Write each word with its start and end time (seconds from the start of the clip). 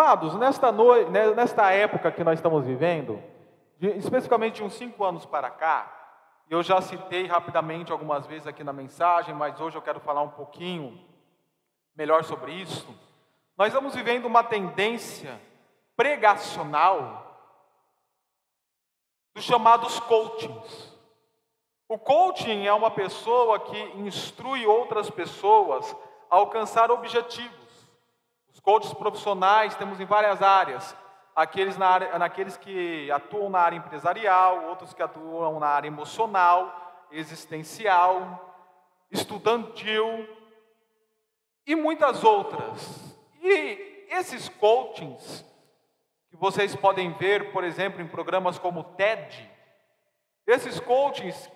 Amados, 0.00 0.34
nesta, 0.36 0.72
noite, 0.72 1.10
nesta 1.10 1.70
época 1.72 2.10
que 2.10 2.24
nós 2.24 2.38
estamos 2.38 2.64
vivendo, 2.64 3.22
especificamente 3.78 4.54
de 4.54 4.62
uns 4.64 4.72
cinco 4.72 5.04
anos 5.04 5.26
para 5.26 5.50
cá, 5.50 5.92
eu 6.48 6.62
já 6.62 6.80
citei 6.80 7.26
rapidamente 7.26 7.92
algumas 7.92 8.26
vezes 8.26 8.46
aqui 8.46 8.64
na 8.64 8.72
mensagem, 8.72 9.34
mas 9.34 9.60
hoje 9.60 9.76
eu 9.76 9.82
quero 9.82 10.00
falar 10.00 10.22
um 10.22 10.30
pouquinho 10.30 10.98
melhor 11.94 12.24
sobre 12.24 12.50
isso. 12.50 12.88
Nós 13.58 13.68
estamos 13.68 13.94
vivendo 13.94 14.24
uma 14.24 14.42
tendência 14.42 15.38
pregacional 15.94 17.36
dos 19.34 19.44
chamados 19.44 20.00
coachings. 20.00 20.96
O 21.86 21.98
coaching 21.98 22.66
é 22.66 22.72
uma 22.72 22.90
pessoa 22.90 23.60
que 23.60 23.78
instrui 23.98 24.66
outras 24.66 25.10
pessoas 25.10 25.94
a 26.30 26.36
alcançar 26.36 26.90
objetivos. 26.90 27.59
Os 28.52 28.60
coaches 28.60 28.92
profissionais 28.92 29.74
temos 29.74 30.00
em 30.00 30.04
várias 30.04 30.42
áreas. 30.42 30.96
Aqueles, 31.34 31.76
na 31.78 31.86
área, 31.86 32.18
naqueles 32.18 32.56
que 32.56 33.10
atuam 33.10 33.48
na 33.48 33.60
área 33.60 33.76
empresarial, 33.76 34.66
outros 34.66 34.92
que 34.92 35.02
atuam 35.02 35.60
na 35.60 35.68
área 35.68 35.88
emocional, 35.88 37.06
existencial, 37.10 38.66
estudantil 39.10 40.28
e 41.66 41.74
muitas 41.74 42.24
outras. 42.24 43.16
E 43.42 44.06
esses 44.10 44.48
coachings 44.48 45.44
que 46.30 46.36
vocês 46.36 46.74
podem 46.76 47.12
ver, 47.12 47.52
por 47.52 47.64
exemplo, 47.64 48.00
em 48.00 48.06
programas 48.06 48.58
como 48.58 48.84
TED, 48.84 49.48
esses 50.46 50.80
coachings 50.80 51.50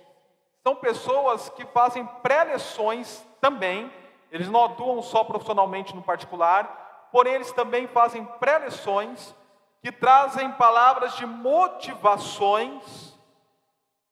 são 0.63 0.77
pessoas 0.77 1.49
que 1.51 1.67
fazem 1.67 2.07
pré-lições 2.23 3.25
também, 3.41 3.93
eles 4.31 4.49
não 4.49 4.65
atuam 4.65 5.03
só 5.03 5.23
profissionalmente 5.23 5.95
no 5.95 6.03
particular, 6.03 6.84
porém 7.15 7.35
eles 7.35 7.53
também 7.53 7.87
fazem 7.87 8.25
pré-lições 8.25 9.33
que 9.81 9.93
trazem 9.93 10.51
palavras 10.51 11.15
de 11.15 11.25
motivações, 11.25 13.17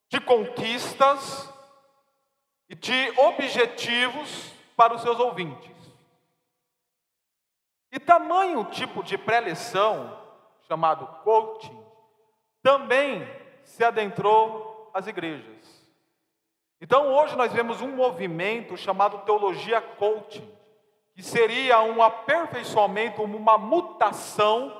de 0.08 0.20
conquistas 0.20 1.52
e 2.68 2.76
de 2.76 3.12
objetivos 3.18 4.52
para 4.76 4.94
os 4.94 5.02
seus 5.02 5.18
ouvintes. 5.18 5.74
E 7.90 7.98
tamanho 7.98 8.66
tipo 8.66 9.02
de 9.02 9.18
pré-lição 9.18 10.16
chamado 10.68 11.04
coaching, 11.24 11.84
também 12.62 13.28
se 13.64 13.82
adentrou 13.82 14.92
às 14.94 15.08
igrejas. 15.08 15.90
Então 16.80 17.12
hoje 17.12 17.34
nós 17.34 17.52
vemos 17.52 17.80
um 17.80 17.96
movimento 17.96 18.76
chamado 18.76 19.24
teologia 19.24 19.80
coaching, 19.80 20.48
que 21.14 21.22
seria 21.22 21.82
um 21.82 22.02
aperfeiçoamento, 22.02 23.22
uma 23.22 23.58
mutação 23.58 24.76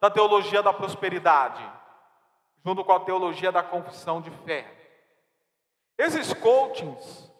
da 0.00 0.10
teologia 0.10 0.62
da 0.62 0.72
prosperidade, 0.72 1.62
junto 2.64 2.84
com 2.84 2.92
a 2.92 3.00
teologia 3.00 3.52
da 3.52 3.62
confissão 3.62 4.20
de 4.20 4.30
fé. 4.30 4.66
Esses 5.96 6.32
coachings, 6.32 7.32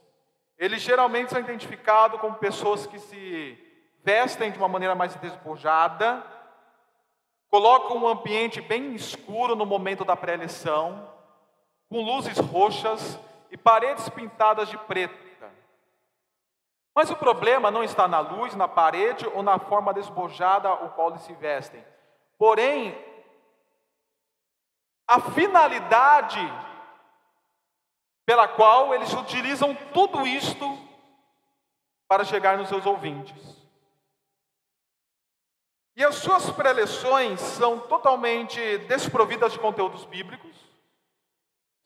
eles 0.58 0.82
geralmente 0.82 1.30
são 1.30 1.40
identificados 1.40 2.20
como 2.20 2.36
pessoas 2.36 2.86
que 2.86 2.98
se 2.98 3.58
vestem 4.02 4.50
de 4.50 4.58
uma 4.58 4.68
maneira 4.68 4.94
mais 4.94 5.14
despojada, 5.16 6.24
Coloca 7.54 7.94
um 7.94 8.08
ambiente 8.08 8.60
bem 8.60 8.96
escuro 8.96 9.54
no 9.54 9.64
momento 9.64 10.04
da 10.04 10.16
pré-eleição, 10.16 11.08
com 11.88 12.02
luzes 12.02 12.36
roxas 12.36 13.16
e 13.48 13.56
paredes 13.56 14.08
pintadas 14.08 14.68
de 14.68 14.76
preta. 14.76 15.14
Mas 16.94 17.10
o 17.10 17.16
problema 17.16 17.70
não 17.70 17.82
está 17.82 18.06
na 18.06 18.20
luz, 18.20 18.54
na 18.54 18.68
parede 18.68 19.26
ou 19.26 19.42
na 19.42 19.58
forma 19.58 19.92
despojada 19.92 20.72
o 20.72 20.90
qual 20.90 21.10
eles 21.10 21.22
se 21.22 21.32
vestem. 21.34 21.84
Porém, 22.38 22.96
a 25.06 25.20
finalidade 25.20 26.40
pela 28.24 28.48
qual 28.48 28.94
eles 28.94 29.12
utilizam 29.12 29.74
tudo 29.92 30.26
isto 30.26 30.78
para 32.08 32.24
chegar 32.24 32.56
nos 32.56 32.68
seus 32.68 32.86
ouvintes. 32.86 33.54
E 35.96 36.04
as 36.04 36.16
suas 36.16 36.50
preleções 36.50 37.40
são 37.40 37.78
totalmente 37.78 38.78
desprovidas 38.78 39.52
de 39.52 39.58
conteúdos 39.58 40.04
bíblicos. 40.04 40.63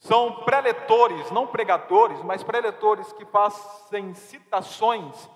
São 0.00 0.44
preletores, 0.44 1.30
não 1.30 1.46
pregadores, 1.46 2.22
mas 2.22 2.42
preletores 2.42 3.12
que 3.12 3.24
fazem 3.26 4.14
citações 4.14 5.28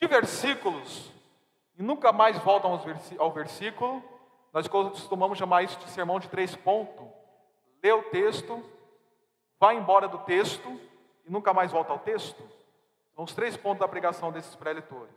de 0.00 0.06
versículos 0.06 1.10
e 1.76 1.82
nunca 1.82 2.12
mais 2.12 2.38
voltam 2.38 2.80
ao 3.18 3.32
versículo. 3.32 4.02
Nós 4.52 4.68
costumamos 4.68 5.38
chamar 5.38 5.62
isso 5.62 5.78
de 5.78 5.90
sermão 5.90 6.20
de 6.20 6.28
três 6.28 6.54
pontos. 6.54 7.06
Lê 7.82 7.92
o 7.92 8.04
texto, 8.04 8.62
vai 9.58 9.76
embora 9.76 10.06
do 10.06 10.18
texto 10.18 10.80
e 11.26 11.30
nunca 11.30 11.52
mais 11.52 11.72
volta 11.72 11.92
ao 11.92 11.98
texto. 11.98 12.42
São 13.14 13.24
os 13.24 13.34
três 13.34 13.56
pontos 13.56 13.80
da 13.80 13.88
pregação 13.88 14.30
desses 14.30 14.54
preletores. 14.54 15.14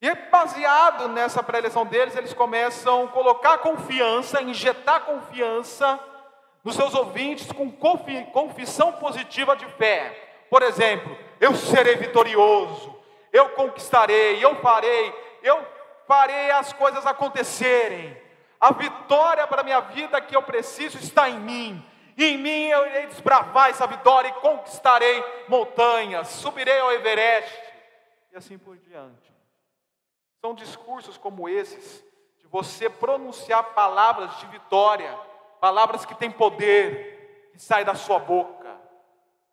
E 0.00 0.14
baseado 0.30 1.08
nessa 1.08 1.42
pré-eleição 1.42 1.86
deles, 1.86 2.16
eles 2.16 2.34
começam 2.34 3.04
a 3.04 3.08
colocar 3.08 3.58
confiança, 3.58 4.42
injetar 4.42 5.04
confiança 5.04 5.98
nos 6.64 6.74
seus 6.74 6.94
ouvintes 6.94 7.52
com 7.52 7.70
confissão 7.70 8.92
positiva 8.92 9.54
de 9.54 9.66
fé. 9.72 10.46
Por 10.48 10.62
exemplo, 10.62 11.16
eu 11.38 11.54
serei 11.54 11.96
vitorioso, 11.96 12.94
eu 13.30 13.50
conquistarei, 13.50 14.42
eu 14.42 14.56
farei, 14.56 15.14
eu 15.42 15.64
farei 16.06 16.50
as 16.50 16.72
coisas 16.72 17.06
acontecerem. 17.06 18.16
A 18.58 18.72
vitória 18.72 19.46
para 19.46 19.60
a 19.60 19.64
minha 19.64 19.80
vida 19.80 20.20
que 20.22 20.34
eu 20.34 20.42
preciso 20.42 20.96
está 20.96 21.28
em 21.28 21.38
mim. 21.38 21.84
Em 22.16 22.38
mim 22.38 22.68
eu 22.68 22.86
irei 22.86 23.06
desbravar 23.06 23.68
essa 23.68 23.86
vitória 23.86 24.28
e 24.28 24.40
conquistarei 24.40 25.22
montanhas, 25.48 26.28
subirei 26.28 26.78
ao 26.78 26.92
Everest 26.92 27.60
e 28.32 28.36
assim 28.36 28.56
por 28.56 28.78
diante. 28.78 29.32
São 30.40 30.54
discursos 30.54 31.18
como 31.18 31.48
esses, 31.48 32.04
de 32.38 32.46
você 32.46 32.88
pronunciar 32.88 33.74
palavras 33.74 34.38
de 34.38 34.46
vitória, 34.46 35.18
palavras 35.64 36.04
que 36.04 36.14
têm 36.14 36.30
poder, 36.30 37.48
que 37.50 37.58
saem 37.58 37.86
da 37.86 37.94
sua 37.94 38.18
boca. 38.18 38.78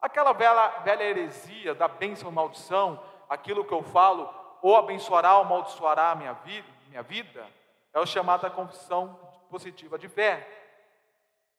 Aquela 0.01 0.33
velha, 0.33 0.67
velha 0.83 1.03
heresia 1.03 1.73
da 1.73 1.87
bênção 1.87 2.29
e 2.29 2.33
maldição, 2.33 3.01
aquilo 3.29 3.63
que 3.63 3.73
eu 3.73 3.81
falo, 3.81 4.29
ou 4.61 4.75
abençoará 4.75 5.37
ou 5.37 5.43
amaldiçoará 5.43 6.11
a 6.11 6.15
minha 6.15 6.33
vida, 6.33 6.67
minha 6.89 7.01
vida, 7.01 7.47
é 7.93 7.99
o 8.01 8.05
chamado 8.05 8.41
da 8.41 8.49
confissão 8.49 9.17
positiva 9.49 9.97
de 9.97 10.09
fé. 10.09 10.45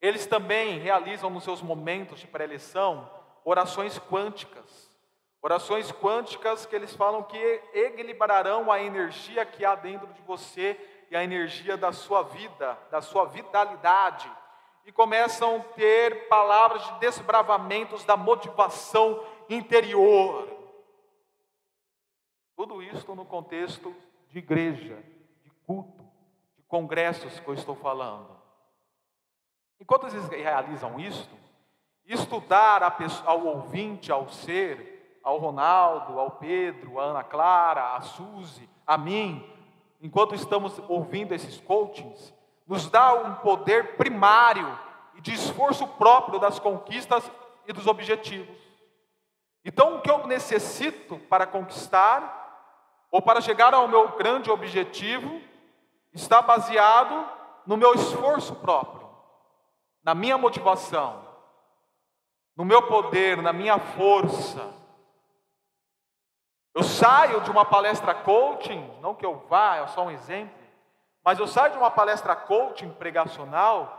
Eles 0.02 0.26
também 0.26 0.78
realizam 0.78 1.30
nos 1.30 1.44
seus 1.44 1.62
momentos 1.62 2.20
de 2.20 2.26
pré-eleição 2.26 3.08
orações 3.46 3.98
quânticas 3.98 4.92
Orações 5.44 5.90
quânticas 5.90 6.64
que 6.64 6.76
eles 6.76 6.94
falam 6.94 7.24
que 7.24 7.60
equilibrarão 7.74 8.70
a 8.70 8.80
energia 8.80 9.44
que 9.44 9.64
há 9.64 9.74
dentro 9.74 10.06
de 10.12 10.22
você 10.22 10.78
e 11.10 11.16
a 11.16 11.24
energia 11.24 11.76
da 11.76 11.90
sua 11.90 12.22
vida, 12.22 12.78
da 12.92 13.02
sua 13.02 13.24
vitalidade. 13.24 14.30
E 14.84 14.92
começam 14.92 15.56
a 15.56 15.74
ter 15.74 16.28
palavras 16.28 16.84
de 16.84 17.00
desbravamentos 17.00 18.04
da 18.04 18.16
motivação 18.16 19.24
interior. 19.48 20.48
Tudo 22.56 22.82
isso 22.82 23.14
no 23.14 23.24
contexto 23.24 23.94
de 24.28 24.38
igreja, 24.38 25.02
de 25.42 25.50
culto, 25.66 26.04
de 26.56 26.62
congressos 26.64 27.38
que 27.38 27.48
eu 27.48 27.54
estou 27.54 27.76
falando. 27.76 28.36
Enquanto 29.80 30.06
eles 30.06 30.28
realizam 30.28 30.98
isto, 30.98 31.36
estudar 32.04 32.82
ao 33.24 33.46
ouvinte, 33.46 34.12
ao 34.12 34.28
ser, 34.28 35.20
ao 35.22 35.38
Ronaldo, 35.38 36.18
ao 36.18 36.32
Pedro, 36.32 36.98
à 36.98 37.04
Ana 37.04 37.24
Clara, 37.24 37.96
à 37.96 38.00
Suzy, 38.00 38.68
a 38.86 38.98
mim, 38.98 39.44
enquanto 40.00 40.34
estamos 40.34 40.78
ouvindo 40.88 41.32
esses 41.32 41.60
coachings, 41.60 42.34
nos 42.72 42.88
dá 42.88 43.12
um 43.12 43.34
poder 43.34 43.98
primário 43.98 44.78
e 45.14 45.20
de 45.20 45.34
esforço 45.34 45.86
próprio 45.86 46.38
das 46.38 46.58
conquistas 46.58 47.30
e 47.66 47.72
dos 47.74 47.86
objetivos. 47.86 48.56
Então, 49.62 49.96
o 49.96 50.00
que 50.00 50.10
eu 50.10 50.26
necessito 50.26 51.18
para 51.28 51.46
conquistar 51.46 52.40
ou 53.10 53.20
para 53.20 53.42
chegar 53.42 53.74
ao 53.74 53.86
meu 53.86 54.16
grande 54.16 54.50
objetivo 54.50 55.38
está 56.14 56.40
baseado 56.40 57.28
no 57.66 57.76
meu 57.76 57.92
esforço 57.92 58.54
próprio, 58.54 59.06
na 60.02 60.14
minha 60.14 60.38
motivação, 60.38 61.28
no 62.56 62.64
meu 62.64 62.86
poder, 62.86 63.42
na 63.42 63.52
minha 63.52 63.78
força 63.78 64.72
eu 66.74 66.82
saio 66.82 67.42
de 67.42 67.50
uma 67.50 67.66
palestra 67.66 68.14
coaching, 68.14 68.90
não 69.02 69.14
que 69.14 69.26
eu 69.26 69.44
vá, 69.46 69.76
é 69.76 69.86
só 69.88 70.06
um 70.06 70.10
exemplo, 70.10 70.61
mas 71.24 71.38
eu 71.38 71.46
saio 71.46 71.72
de 71.72 71.78
uma 71.78 71.90
palestra 71.90 72.34
coaching 72.34 72.92
pregacional, 72.94 73.98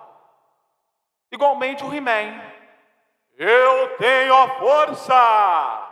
igualmente 1.32 1.84
o 1.84 1.94
He-Man. 1.94 2.42
Eu 3.38 3.98
tenho 3.98 4.36
a 4.36 4.60
força 4.60 5.90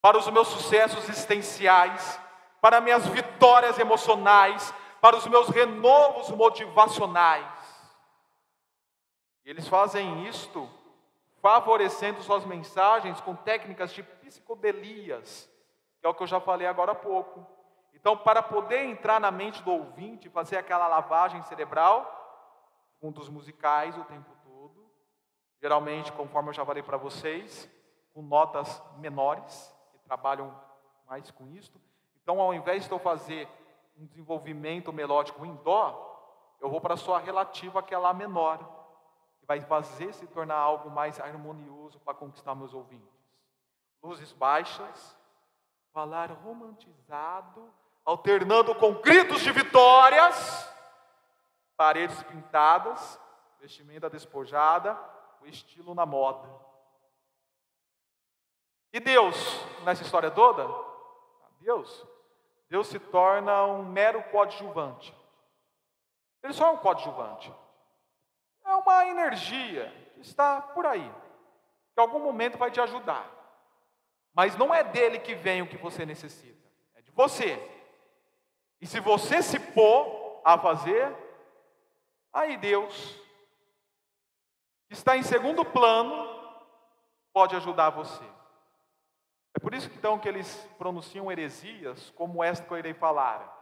para 0.00 0.18
os 0.18 0.28
meus 0.28 0.48
sucessos 0.48 1.08
existenciais, 1.08 2.20
para 2.60 2.80
minhas 2.80 3.06
vitórias 3.06 3.78
emocionais, 3.78 4.72
para 5.00 5.16
os 5.16 5.26
meus 5.26 5.48
renovos 5.48 6.30
motivacionais. 6.30 7.46
E 9.44 9.50
eles 9.50 9.66
fazem 9.68 10.26
isto 10.26 10.70
favorecendo 11.40 12.22
suas 12.22 12.44
mensagens 12.44 13.20
com 13.20 13.34
técnicas 13.34 13.92
de 13.92 14.02
psicodelias, 14.02 15.50
que 16.00 16.06
é 16.06 16.08
o 16.08 16.14
que 16.14 16.22
eu 16.22 16.26
já 16.28 16.40
falei 16.40 16.68
agora 16.68 16.92
há 16.92 16.94
pouco. 16.94 17.44
Então, 17.92 18.16
para 18.16 18.42
poder 18.42 18.84
entrar 18.84 19.20
na 19.20 19.30
mente 19.30 19.62
do 19.62 19.70
ouvinte, 19.70 20.28
fazer 20.28 20.56
aquela 20.56 20.88
lavagem 20.88 21.42
cerebral, 21.42 22.18
fundos 23.00 23.28
musicais 23.28 23.96
o 23.96 24.04
tempo 24.04 24.30
todo, 24.42 24.90
geralmente, 25.60 26.12
conforme 26.12 26.50
eu 26.50 26.54
já 26.54 26.64
falei 26.64 26.82
para 26.82 26.96
vocês, 26.96 27.70
com 28.12 28.22
notas 28.22 28.82
menores, 28.96 29.74
que 29.92 29.98
trabalham 30.00 30.54
mais 31.06 31.30
com 31.30 31.46
isso. 31.48 31.80
Então, 32.22 32.40
ao 32.40 32.54
invés 32.54 32.86
de 32.86 32.92
eu 32.92 32.98
fazer 32.98 33.48
um 33.96 34.06
desenvolvimento 34.06 34.92
melódico 34.92 35.44
em 35.44 35.54
dó, 35.56 36.08
eu 36.60 36.70
vou 36.70 36.80
para 36.80 36.94
a 36.94 36.96
sua 36.96 37.18
relativa, 37.18 37.82
que 37.82 37.94
é 37.94 37.98
lá 37.98 38.14
menor, 38.14 38.58
que 39.38 39.46
vai 39.46 39.60
fazer 39.60 40.12
se 40.14 40.26
tornar 40.28 40.56
algo 40.56 40.90
mais 40.90 41.20
harmonioso 41.20 41.98
para 42.00 42.14
conquistar 42.14 42.54
meus 42.54 42.72
ouvintes. 42.72 43.20
Luzes 44.02 44.32
baixas, 44.32 45.16
falar 45.92 46.30
romantizado, 46.30 47.72
alternando 48.04 48.74
com 48.74 48.94
gritos 48.94 49.40
de 49.40 49.52
vitórias, 49.52 50.68
paredes 51.76 52.22
pintadas, 52.24 53.20
vestimenta 53.60 54.10
despojada, 54.10 54.98
o 55.40 55.46
estilo 55.46 55.94
na 55.94 56.04
moda. 56.04 56.48
E 58.92 59.00
Deus, 59.00 59.36
nessa 59.84 60.02
história 60.02 60.30
toda, 60.30 60.68
Deus, 61.60 62.06
Deus 62.68 62.88
se 62.88 62.98
torna 62.98 63.64
um 63.64 63.84
mero 63.84 64.22
coadjuvante. 64.24 65.14
Ele 66.42 66.52
só 66.52 66.66
é 66.66 66.70
um 66.70 66.76
coadjuvante. 66.76 67.52
É 68.64 68.74
uma 68.74 69.06
energia 69.06 69.90
que 70.14 70.20
está 70.20 70.60
por 70.60 70.86
aí, 70.86 71.10
que 71.94 72.00
em 72.00 72.02
algum 72.02 72.18
momento 72.18 72.58
vai 72.58 72.70
te 72.70 72.80
ajudar. 72.80 73.30
Mas 74.34 74.56
não 74.56 74.74
é 74.74 74.82
dele 74.82 75.18
que 75.18 75.34
vem 75.34 75.62
o 75.62 75.68
que 75.68 75.76
você 75.76 76.04
necessita, 76.06 76.68
é 76.94 77.02
de 77.02 77.10
você. 77.12 77.71
E 78.82 78.86
se 78.86 78.98
você 78.98 79.40
se 79.40 79.60
pôr 79.60 80.42
a 80.44 80.58
fazer, 80.58 81.16
aí 82.32 82.56
Deus, 82.56 83.16
que 84.88 84.94
está 84.94 85.16
em 85.16 85.22
segundo 85.22 85.64
plano, 85.64 86.28
pode 87.32 87.54
ajudar 87.54 87.90
você. 87.90 88.24
É 89.54 89.60
por 89.60 89.72
isso 89.72 89.88
então 89.94 90.18
que 90.18 90.28
eles 90.28 90.68
pronunciam 90.78 91.30
heresias 91.30 92.10
como 92.16 92.42
esta 92.42 92.66
que 92.66 92.72
eu 92.72 92.78
irei 92.78 92.92
falar. 92.92 93.56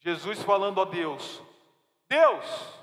Jesus 0.00 0.42
falando 0.42 0.82
a 0.82 0.84
Deus: 0.84 1.42
Deus, 2.10 2.78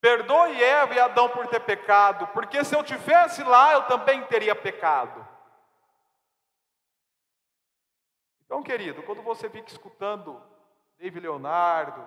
perdoe 0.00 0.64
Eva 0.64 0.94
e 0.94 0.98
Adão 0.98 1.28
por 1.28 1.46
ter 1.48 1.60
pecado, 1.60 2.26
porque 2.28 2.64
se 2.64 2.74
eu 2.74 2.82
tivesse 2.82 3.44
lá, 3.44 3.74
eu 3.74 3.82
também 3.82 4.24
teria 4.24 4.54
pecado. 4.54 5.35
Então, 8.46 8.62
querido, 8.62 9.02
quando 9.02 9.22
você 9.22 9.50
fica 9.50 9.68
escutando 9.68 10.40
David 10.96 11.20
Leonardo, 11.20 12.02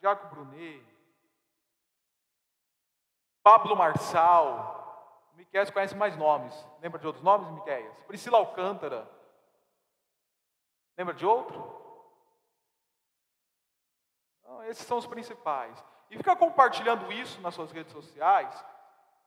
Jaco 0.00 0.28
Brunet, 0.28 0.86
Pablo 3.42 3.76
Marçal, 3.76 5.32
Miquel 5.34 5.72
conhece 5.72 5.96
mais 5.96 6.16
nomes. 6.16 6.54
Lembra 6.80 6.98
de 6.98 7.06
outros 7.06 7.24
nomes, 7.24 7.50
Miquel? 7.50 7.92
Priscila 8.06 8.38
Alcântara. 8.38 9.10
Lembra 10.96 11.14
de 11.14 11.26
outro? 11.26 11.78
Esses 14.68 14.86
são 14.86 14.98
os 14.98 15.06
principais. 15.06 15.82
E 16.10 16.16
fica 16.16 16.36
compartilhando 16.36 17.10
isso 17.10 17.40
nas 17.40 17.54
suas 17.54 17.72
redes 17.72 17.92
sociais, 17.92 18.64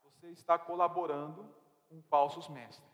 você 0.04 0.27
está 0.27 0.57
colaborando 0.57 1.45
com 1.89 2.01
falsos 2.04 2.48
mestres. 2.48 2.88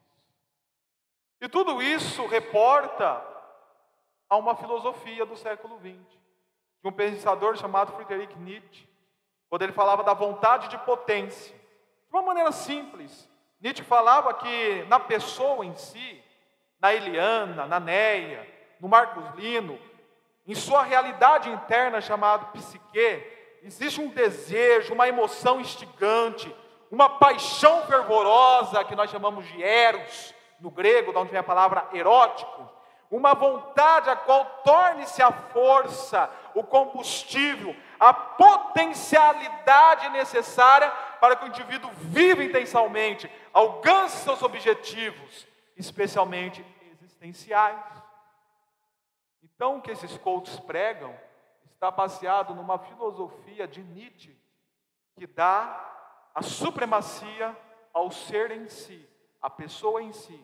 E 1.41 1.47
tudo 1.47 1.81
isso 1.81 2.25
reporta 2.25 3.38
a 4.29 4.37
uma 4.37 4.55
filosofia 4.55 5.25
do 5.25 5.35
século 5.35 5.77
XX, 5.79 5.95
de 6.81 6.87
um 6.87 6.91
pensador 6.91 7.57
chamado 7.57 7.93
Friedrich 7.93 8.37
Nietzsche, 8.37 8.87
quando 9.49 9.63
ele 9.63 9.71
falava 9.73 10.03
da 10.03 10.13
vontade 10.13 10.67
de 10.67 10.77
potência. 10.79 11.55
De 11.55 12.15
uma 12.15 12.21
maneira 12.21 12.51
simples, 12.51 13.27
Nietzsche 13.59 13.83
falava 13.83 14.33
que 14.35 14.83
na 14.87 14.99
pessoa 14.99 15.65
em 15.65 15.75
si, 15.75 16.23
na 16.79 16.93
Eliana, 16.93 17.65
na 17.65 17.79
Neia, 17.79 18.47
no 18.79 18.87
Marcos 18.87 19.23
Lino, 19.35 19.79
em 20.47 20.55
sua 20.55 20.83
realidade 20.83 21.49
interna 21.49 21.99
chamada 21.99 22.45
psique, 22.45 23.23
existe 23.63 23.99
um 23.99 24.07
desejo, 24.09 24.93
uma 24.93 25.07
emoção 25.07 25.59
instigante, 25.59 26.55
uma 26.89 27.09
paixão 27.09 27.85
fervorosa 27.85 28.83
que 28.83 28.95
nós 28.95 29.09
chamamos 29.09 29.45
de 29.47 29.61
eros, 29.61 30.33
no 30.59 30.71
grego, 30.71 31.11
de 31.11 31.17
onde 31.17 31.31
vem 31.31 31.39
a 31.39 31.43
palavra 31.43 31.87
erótico, 31.93 32.78
uma 33.09 33.33
vontade 33.33 34.09
a 34.09 34.15
qual 34.15 34.45
torne-se 34.63 35.21
a 35.21 35.31
força, 35.31 36.29
o 36.53 36.63
combustível, 36.63 37.75
a 37.99 38.13
potencialidade 38.13 40.09
necessária 40.09 40.89
para 41.19 41.35
que 41.35 41.45
o 41.45 41.47
indivíduo 41.47 41.89
viva 41.95 42.43
intensamente, 42.43 43.29
alcance 43.51 44.23
seus 44.23 44.43
objetivos, 44.43 45.47
especialmente 45.75 46.63
existenciais. 46.93 47.83
Então, 49.41 49.77
o 49.77 49.81
que 49.81 49.91
esses 49.91 50.17
coaches 50.17 50.59
pregam 50.59 51.13
está 51.73 51.89
baseado 51.89 52.53
numa 52.53 52.77
filosofia 52.77 53.67
de 53.67 53.81
Nietzsche, 53.81 54.37
que 55.15 55.25
dá 55.25 56.29
a 56.35 56.41
supremacia 56.41 57.57
ao 57.93 58.11
ser 58.11 58.51
em 58.51 58.69
si, 58.69 59.09
à 59.41 59.49
pessoa 59.49 60.01
em 60.01 60.13
si, 60.13 60.39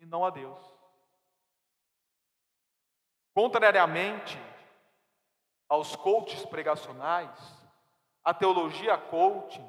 e 0.00 0.06
não 0.06 0.24
a 0.24 0.30
Deus. 0.30 0.73
Contrariamente 3.34 4.38
aos 5.68 5.96
coaches 5.96 6.46
pregacionais, 6.46 7.36
a 8.22 8.32
teologia 8.32 8.96
coaching, 8.96 9.68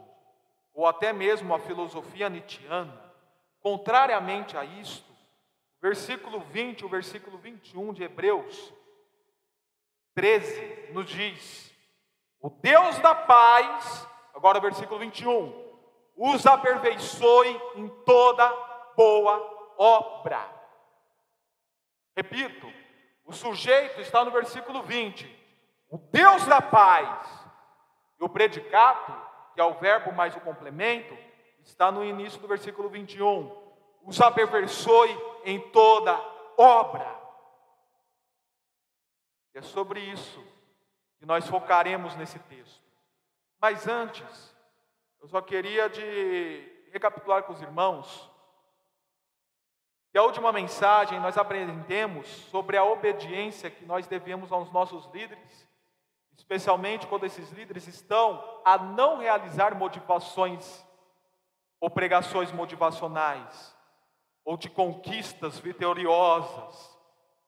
ou 0.73 0.85
até 0.85 1.11
mesmo 1.11 1.53
a 1.53 1.59
filosofia 1.59 2.29
nietzschiana, 2.29 3.13
contrariamente 3.61 4.55
a 4.55 4.63
isto, 4.63 5.11
o 5.11 5.81
versículo 5.81 6.39
20, 6.39 6.85
o 6.85 6.89
versículo 6.89 7.37
21 7.37 7.93
de 7.93 8.03
Hebreus 8.03 8.73
13 10.13 10.91
nos 10.93 11.09
diz: 11.09 11.73
O 12.39 12.49
Deus 12.49 12.97
da 12.99 13.13
paz, 13.13 14.07
agora 14.33 14.59
o 14.59 14.61
versículo 14.61 14.99
21, 14.99 15.65
os 16.15 16.45
aperfeiçoe 16.45 17.61
em 17.75 17.89
toda 18.05 18.47
boa 18.95 19.73
obra. 19.77 20.49
Repito, 22.15 22.71
o 23.25 23.33
sujeito 23.33 23.99
está 23.99 24.23
no 24.23 24.31
versículo 24.31 24.83
20. 24.83 25.27
O 25.89 25.97
Deus 25.97 26.45
da 26.45 26.61
paz. 26.61 27.27
E 28.19 28.23
o 28.23 28.29
predicado, 28.29 29.19
que 29.53 29.59
é 29.59 29.63
o 29.63 29.73
verbo 29.73 30.13
mais 30.13 30.35
o 30.35 30.39
complemento, 30.41 31.17
está 31.63 31.91
no 31.91 32.05
início 32.05 32.39
do 32.39 32.47
versículo 32.47 32.87
21. 32.87 33.51
Os 34.03 34.21
aperfeiçoe 34.21 35.17
em 35.43 35.59
toda 35.71 36.13
obra. 36.55 37.19
E 39.53 39.57
é 39.57 39.61
sobre 39.61 39.99
isso 39.99 40.43
que 41.17 41.25
nós 41.25 41.47
focaremos 41.47 42.15
nesse 42.15 42.37
texto. 42.39 42.83
Mas 43.59 43.87
antes, 43.87 44.55
eu 45.19 45.27
só 45.27 45.41
queria 45.41 45.89
de 45.89 46.89
recapitular 46.91 47.43
com 47.43 47.53
os 47.53 47.61
irmãos 47.61 48.31
e 50.15 50.17
a 50.17 50.23
última 50.23 50.49
mensagem 50.53 51.19
nós 51.19 51.37
aprendemos 51.37 52.25
sobre 52.49 52.77
a 52.77 52.85
obediência 52.85 53.69
que 53.69 53.83
nós 53.83 54.07
devemos 54.07 54.49
aos 54.49 54.71
nossos 54.71 55.05
líderes, 55.13 55.67
especialmente 56.37 57.05
quando 57.05 57.25
esses 57.25 57.51
líderes 57.51 57.85
estão 57.85 58.41
a 58.63 58.77
não 58.77 59.17
realizar 59.17 59.75
motivações 59.75 60.85
ou 61.81 61.89
pregações 61.89 62.49
motivacionais, 62.53 63.75
ou 64.45 64.55
de 64.55 64.69
conquistas 64.69 65.59
vitoriosas, 65.59 66.97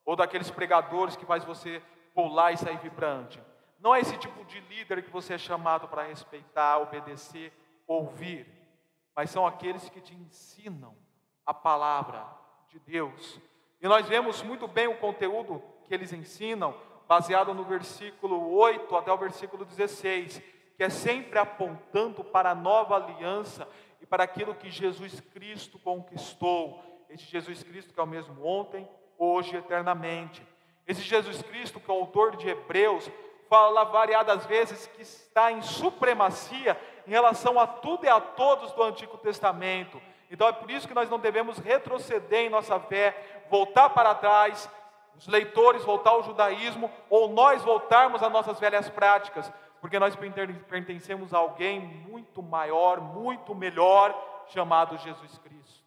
ou 0.04 0.18
daqueles 0.18 0.52
pregadores 0.52 1.16
que 1.16 1.26
faz 1.26 1.46
você 1.46 1.82
pular 2.14 2.52
e 2.52 2.58
sair 2.58 2.80
vibrante. 2.80 3.42
Não 3.80 3.96
é 3.96 4.02
esse 4.02 4.18
tipo 4.18 4.44
de 4.44 4.60
líder 4.60 5.04
que 5.04 5.10
você 5.10 5.36
é 5.36 5.38
chamado 5.38 5.88
para 5.88 6.04
respeitar, 6.04 6.80
obedecer, 6.80 7.54
ouvir, 7.88 8.46
mas 9.16 9.30
são 9.30 9.48
aqueles 9.48 9.88
que 9.88 10.02
te 10.02 10.14
ensinam 10.14 10.94
a 11.46 11.54
palavra 11.54 12.46
de 12.78 12.92
Deus. 12.92 13.40
E 13.82 13.88
nós 13.88 14.08
vemos 14.08 14.42
muito 14.44 14.68
bem 14.68 14.88
o 14.88 14.98
conteúdo 14.98 15.62
que 15.86 15.94
eles 15.94 16.14
ensinam, 16.14 16.76
baseado 17.08 17.54
no 17.54 17.64
versículo 17.64 18.54
8 18.54 18.96
até 18.96 19.12
o 19.12 19.18
versículo 19.18 19.66
16, 19.66 20.42
que 20.76 20.84
é 20.84 20.90
sempre 20.90 21.40
apontando 21.40 22.24
para 22.24 22.52
a 22.52 22.56
nova 22.56 22.96
aliança 22.96 23.68
e 24.02 24.06
para 24.06 24.24
aquilo 24.24 24.54
que 24.54 24.70
Jesus 24.70 25.20
Cristo 25.34 25.80
conquistou. 25.80 26.84
Este 27.10 27.32
Jesus 27.32 27.64
Cristo 27.64 27.94
que 27.94 28.00
é 28.00 28.04
o 28.04 28.08
mesmo 28.08 28.46
ontem, 28.46 28.88
hoje 29.18 29.56
e 29.56 29.60
eternamente. 29.60 30.46
Esse 30.86 31.02
Jesus 31.02 31.42
Cristo, 31.42 31.80
que 31.80 31.90
é 31.90 31.94
o 31.94 31.98
autor 31.98 32.36
de 32.36 32.48
Hebreus, 32.48 33.10
fala 33.50 33.86
variadas 33.86 34.46
vezes 34.46 34.88
que 34.88 35.02
está 35.02 35.52
em 35.52 35.62
supremacia 35.62 36.80
em 37.08 37.12
relação 37.12 37.60
a 37.60 37.66
tudo 37.66 38.06
e 38.06 38.10
a 38.10 38.20
todos 38.20 38.72
do 38.74 38.84
Antigo 38.84 39.18
Testamento. 39.18 40.02
Então 40.30 40.48
é 40.48 40.52
por 40.52 40.70
isso 40.70 40.88
que 40.88 40.94
nós 40.94 41.10
não 41.10 41.20
devemos 41.20 41.58
retroceder 41.58 42.46
em 42.46 42.50
nossa 42.50 42.80
fé, 42.80 43.46
voltar 43.50 43.90
para 43.90 44.14
trás, 44.16 44.70
os 45.16 45.28
leitores 45.28 45.84
voltar 45.84 46.12
ao 46.12 46.24
judaísmo, 46.24 46.92
ou 47.10 47.30
nós 47.30 47.64
voltarmos 47.64 48.22
às 48.22 48.32
nossas 48.32 48.60
velhas 48.60 48.90
práticas, 48.90 49.52
porque 49.80 50.00
nós 50.00 50.16
pertencemos 50.68 51.34
a 51.34 51.38
alguém 51.38 51.80
muito 51.80 52.44
maior, 52.44 53.00
muito 53.00 53.56
melhor, 53.56 54.14
chamado 54.48 54.98
Jesus 54.98 55.38
Cristo. 55.40 55.84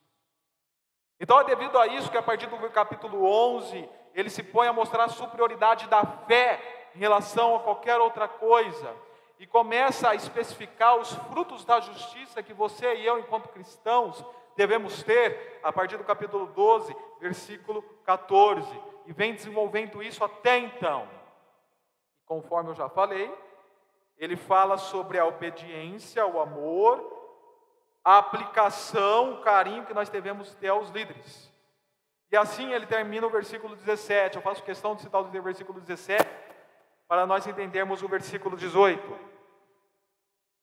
Então 1.19 1.39
é 1.39 1.45
devido 1.45 1.79
a 1.79 1.87
isso 1.87 2.11
que 2.11 2.17
a 2.17 2.23
partir 2.23 2.47
do 2.47 2.57
capítulo 2.71 3.25
11, 3.25 3.89
ele 4.15 4.31
se 4.31 4.43
põe 4.43 4.67
a 4.69 4.73
mostrar 4.73 5.05
a 5.05 5.09
superioridade 5.09 5.87
da 5.87 6.05
fé 6.05 6.89
em 6.95 6.99
relação 6.99 7.57
a 7.57 7.61
qualquer 7.61 7.99
outra 7.99 8.27
coisa 8.27 8.95
e 9.41 9.47
começa 9.47 10.11
a 10.11 10.15
especificar 10.15 10.97
os 10.99 11.15
frutos 11.15 11.65
da 11.65 11.81
justiça 11.81 12.43
que 12.43 12.53
você 12.53 12.95
e 12.97 13.07
eu, 13.07 13.19
enquanto 13.19 13.49
cristãos, 13.49 14.23
devemos 14.55 15.03
ter, 15.03 15.59
a 15.63 15.73
partir 15.73 15.97
do 15.97 16.05
capítulo 16.05 16.47
12, 16.49 16.95
versículo 17.19 17.83
14, 18.05 18.69
e 19.07 19.15
vem 19.15 19.35
desenvolvendo 19.35 20.03
isso 20.03 20.23
até 20.23 20.59
então. 20.59 21.09
Conforme 22.27 22.69
eu 22.69 22.75
já 22.75 22.91
falei, 22.91 23.35
ele 24.19 24.37
fala 24.37 24.77
sobre 24.77 25.19
a 25.19 25.25
obediência, 25.25 26.27
o 26.27 26.39
amor, 26.39 27.03
a 28.05 28.19
aplicação, 28.19 29.33
o 29.33 29.41
carinho 29.41 29.87
que 29.87 29.95
nós 29.95 30.11
devemos 30.11 30.55
ter 30.57 30.69
aos 30.69 30.91
líderes. 30.91 31.51
E 32.31 32.37
assim 32.37 32.75
ele 32.75 32.85
termina 32.85 33.27
o 33.27 33.31
versículo 33.31 33.75
17. 33.75 34.37
Eu 34.37 34.43
faço 34.43 34.63
questão 34.63 34.95
de 34.95 35.01
citar 35.01 35.23
o 35.23 35.25
versículo 35.25 35.81
17 35.81 36.40
para 37.11 37.27
nós 37.27 37.45
entendermos 37.45 38.05
o 38.05 38.09
versículo 38.09 38.57
18. 38.57 39.19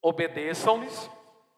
Obedeçam-lhes 0.01 1.11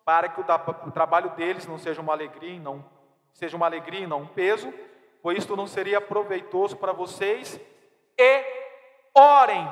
para 0.03 0.27
que 0.27 0.41
o 0.41 0.91
trabalho 0.91 1.29
deles 1.36 1.67
não 1.67 1.77
seja 1.77 2.01
uma 2.01 2.13
alegria, 2.13 2.60
não 2.60 2.84
seja 3.31 3.55
uma 3.55 3.67
alegria 3.67 4.00
e 4.00 4.08
não 4.08 4.22
um 4.22 4.27
peso, 4.27 4.74
pois 5.22 5.38
isto 5.38 5.55
não 5.55 5.67
seria 5.67 6.01
proveitoso 6.01 6.75
para 6.75 6.91
vocês 6.91 7.62
e 8.17 8.43
orem 9.13 9.69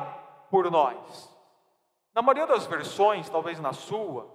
por 0.52 0.70
nós. 0.70 1.36
Na 2.14 2.22
maioria 2.22 2.46
das 2.46 2.68
versões, 2.68 3.28
talvez 3.28 3.60
na 3.60 3.74
sua, 3.74 4.32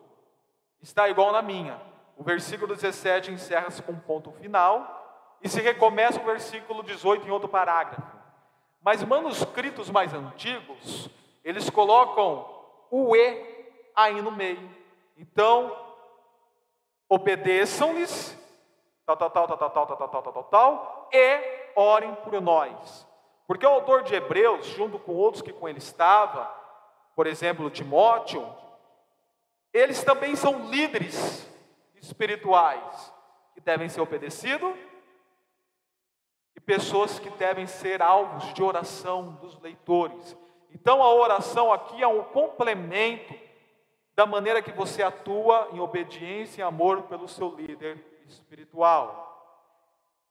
está 0.80 1.08
igual 1.08 1.30
na 1.30 1.42
minha. 1.42 1.80
O 2.16 2.24
versículo 2.24 2.74
17 2.74 3.30
encerra-se 3.30 3.80
com 3.84 3.92
um 3.92 4.00
ponto 4.00 4.32
final 4.32 5.38
e 5.40 5.48
se 5.48 5.60
recomeça 5.60 6.20
o 6.20 6.24
versículo 6.24 6.82
18 6.82 7.24
em 7.24 7.30
outro 7.30 7.48
parágrafo. 7.48 8.11
Mas 8.82 9.02
manuscritos 9.04 9.88
mais 9.90 10.12
antigos, 10.12 11.08
eles 11.44 11.70
colocam 11.70 12.48
o 12.90 13.14
e 13.14 13.62
aí 13.94 14.20
no 14.20 14.32
meio. 14.32 14.68
Então, 15.16 15.76
obedeçam-lhes, 17.08 18.36
tal, 19.06 19.16
tal, 19.16 19.30
tal, 19.30 19.46
tal, 19.46 19.56
tal, 19.56 19.70
tal, 19.70 19.86
tal, 19.86 20.08
tal, 20.08 20.32
tal, 20.32 20.44
tal, 20.44 21.08
e 21.12 21.72
orem 21.76 22.14
por 22.16 22.40
nós. 22.40 23.06
Porque 23.46 23.66
o 23.66 23.70
autor 23.70 24.02
de 24.02 24.14
Hebreus, 24.14 24.66
junto 24.66 24.98
com 24.98 25.12
outros 25.12 25.42
que 25.42 25.52
com 25.52 25.68
ele 25.68 25.78
estava, 25.78 26.46
por 27.14 27.26
exemplo, 27.26 27.70
Timóteo, 27.70 28.44
eles 29.72 30.02
também 30.02 30.34
são 30.34 30.70
líderes 30.70 31.48
espirituais 31.94 33.12
que 33.54 33.60
devem 33.60 33.88
ser 33.88 34.00
obedecidos 34.00 34.74
e 36.54 36.60
pessoas 36.60 37.18
que 37.18 37.30
devem 37.30 37.66
ser 37.66 38.02
alvos 38.02 38.52
de 38.54 38.62
oração 38.62 39.38
dos 39.40 39.58
leitores. 39.60 40.36
Então 40.70 41.02
a 41.02 41.14
oração 41.14 41.72
aqui 41.72 42.02
é 42.02 42.06
um 42.06 42.22
complemento 42.24 43.34
da 44.14 44.26
maneira 44.26 44.62
que 44.62 44.72
você 44.72 45.02
atua 45.02 45.68
em 45.72 45.80
obediência 45.80 46.60
e 46.60 46.64
amor 46.64 47.02
pelo 47.02 47.28
seu 47.28 47.54
líder 47.54 48.22
espiritual. 48.26 49.28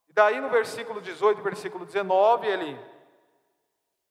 E 0.10 0.14
daí 0.14 0.40
no 0.40 0.50
versículo 0.50 1.02
18 1.02 1.40
e 1.40 1.44
versículo 1.44 1.86
19, 1.86 2.48
ele 2.48 2.80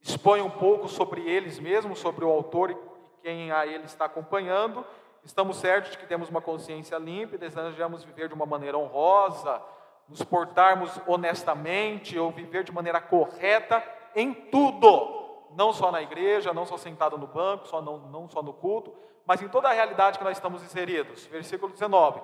expõe 0.00 0.40
um 0.40 0.50
pouco 0.50 0.88
sobre 0.88 1.28
eles 1.28 1.58
mesmos, 1.58 1.98
sobre 1.98 2.24
o 2.24 2.30
autor 2.30 2.70
e 2.70 2.76
quem 3.22 3.52
a 3.52 3.66
ele 3.66 3.84
está 3.84 4.06
acompanhando. 4.06 4.84
Estamos 5.22 5.58
certos 5.58 5.92
de 5.92 5.98
que 5.98 6.06
temos 6.06 6.30
uma 6.30 6.40
consciência 6.40 6.96
limpa 6.96 7.36
desejamos 7.36 8.02
viver 8.02 8.28
de 8.28 8.34
uma 8.34 8.46
maneira 8.46 8.78
honrosa, 8.78 9.62
nos 10.10 10.24
portarmos 10.24 11.00
honestamente 11.06 12.18
ou 12.18 12.32
viver 12.32 12.64
de 12.64 12.72
maneira 12.72 13.00
correta 13.00 13.82
em 14.14 14.34
tudo, 14.34 15.46
não 15.56 15.72
só 15.72 15.92
na 15.92 16.02
igreja, 16.02 16.52
não 16.52 16.66
só 16.66 16.76
sentado 16.76 17.16
no 17.16 17.28
banco, 17.28 17.68
só 17.68 17.80
não, 17.80 17.98
não 17.98 18.28
só 18.28 18.42
no 18.42 18.52
culto, 18.52 18.92
mas 19.24 19.40
em 19.40 19.48
toda 19.48 19.68
a 19.68 19.72
realidade 19.72 20.18
que 20.18 20.24
nós 20.24 20.36
estamos 20.36 20.62
inseridos. 20.64 21.26
Versículo 21.26 21.72
19: 21.72 22.20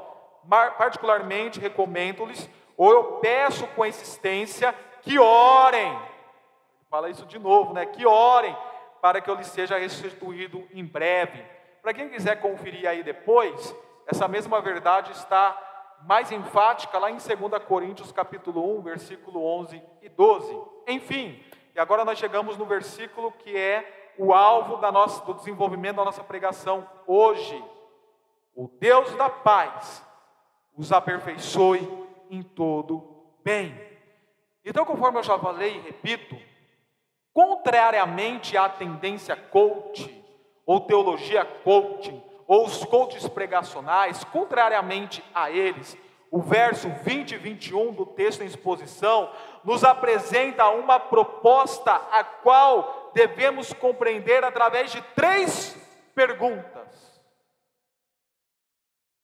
Particularmente 0.76 1.60
recomendo-lhes, 1.60 2.50
ou 2.76 2.90
eu 2.90 3.04
peço 3.20 3.66
com 3.68 3.86
insistência, 3.86 4.74
que 5.02 5.18
orem. 5.18 5.96
Fala 6.90 7.08
isso 7.08 7.24
de 7.24 7.38
novo, 7.38 7.72
né? 7.72 7.86
Que 7.86 8.04
orem, 8.04 8.56
para 9.00 9.20
que 9.20 9.30
eu 9.30 9.36
lhes 9.36 9.46
seja 9.46 9.78
restituído 9.78 10.66
em 10.72 10.84
breve. 10.84 11.44
Para 11.80 11.94
quem 11.94 12.08
quiser 12.08 12.40
conferir 12.40 12.88
aí 12.88 13.04
depois, 13.04 13.74
essa 14.08 14.26
mesma 14.26 14.60
verdade 14.60 15.12
está 15.12 15.75
mais 16.02 16.30
enfática 16.30 16.98
lá 16.98 17.10
em 17.10 17.16
2 17.16 17.64
Coríntios 17.64 18.12
capítulo 18.12 18.78
1, 18.78 18.82
versículo 18.82 19.44
11 19.60 19.82
e 20.02 20.08
12. 20.08 20.60
Enfim, 20.88 21.42
e 21.74 21.80
agora 21.80 22.04
nós 22.04 22.18
chegamos 22.18 22.56
no 22.56 22.64
versículo 22.64 23.32
que 23.32 23.56
é 23.56 24.14
o 24.18 24.32
alvo 24.32 24.76
da 24.78 24.90
nossa, 24.90 25.24
do 25.24 25.34
desenvolvimento 25.34 25.96
da 25.96 26.04
nossa 26.04 26.24
pregação 26.24 26.88
hoje. 27.06 27.62
O 28.54 28.68
Deus 28.68 29.14
da 29.16 29.28
paz 29.28 30.02
os 30.76 30.92
aperfeiçoe 30.92 31.86
em 32.30 32.42
todo 32.42 33.26
bem. 33.42 33.78
Então, 34.64 34.84
conforme 34.84 35.18
eu 35.18 35.22
já 35.22 35.38
falei 35.38 35.76
e 35.76 35.80
repito, 35.80 36.36
contrariamente 37.32 38.56
à 38.56 38.68
tendência 38.68 39.36
coach, 39.36 40.24
ou 40.66 40.80
teologia 40.80 41.44
coaching, 41.44 42.20
ou 42.46 42.66
os 42.66 42.84
coaches 42.84 43.28
pregacionais, 43.28 44.24
contrariamente 44.24 45.24
a 45.34 45.50
eles, 45.50 45.96
o 46.30 46.40
verso 46.40 46.88
20 47.02 47.32
e 47.32 47.38
21 47.38 47.92
do 47.92 48.04
texto 48.04 48.42
em 48.42 48.46
exposição 48.46 49.30
nos 49.64 49.84
apresenta 49.84 50.68
uma 50.68 50.98
proposta 50.98 51.92
a 51.92 52.24
qual 52.24 53.10
devemos 53.14 53.72
compreender 53.72 54.44
através 54.44 54.90
de 54.92 55.00
três 55.14 55.76
perguntas. 56.14 57.22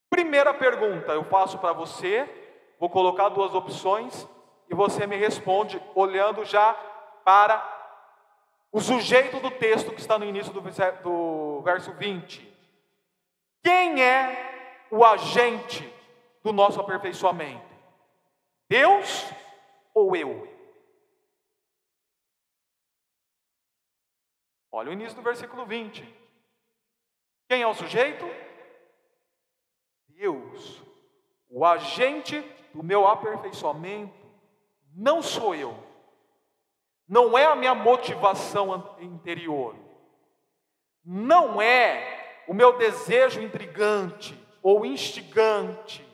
Primeira 0.09 0.55
pergunta, 0.55 1.13
eu 1.13 1.25
faço 1.25 1.59
para 1.59 1.73
você, 1.73 2.29
vou 2.79 2.89
colocar 2.89 3.31
duas 3.31 3.55
opções 3.55 4.27
e 4.69 4.75
você 4.75 5.07
me 5.07 5.17
responde 5.17 5.83
olhando 5.95 6.45
já 6.45 6.75
para 7.25 7.63
o 8.71 8.81
sujeito 8.81 9.39
do 9.41 9.51
texto 9.51 9.93
que 9.93 10.01
está 10.01 10.19
no 10.19 10.25
início 10.25 10.53
do 10.53 11.61
verso 11.63 11.93
20. 11.93 12.52
Quem 13.63 14.03
é 14.03 14.87
o 14.91 15.05
agente 15.05 15.89
do 16.43 16.53
nosso 16.53 16.81
aperfeiçoamento? 16.81 17.65
Deus 18.69 19.25
ou 19.95 20.17
eu? 20.17 20.49
Olha 24.71 24.91
o 24.91 24.93
início 24.93 25.17
do 25.17 25.23
versículo 25.23 25.67
20. 25.67 26.03
Quem 27.49 27.63
é 27.63 27.67
o 27.67 27.75
sujeito? 27.75 28.25
Deus. 30.09 30.83
O 31.49 31.65
agente 31.65 32.41
do 32.73 32.83
meu 32.83 33.07
aperfeiçoamento 33.07 34.15
não 34.95 35.23
sou 35.23 35.55
eu. 35.55 35.77
Não 37.07 37.37
é 37.37 37.45
a 37.45 37.55
minha 37.55 37.75
motivação 37.75 38.97
interior. 38.99 39.77
Não 41.05 41.61
é 41.61 42.22
o 42.47 42.55
meu 42.55 42.77
desejo 42.79 43.41
intrigante 43.41 44.39
ou 44.63 44.85
instigante. 44.85 46.07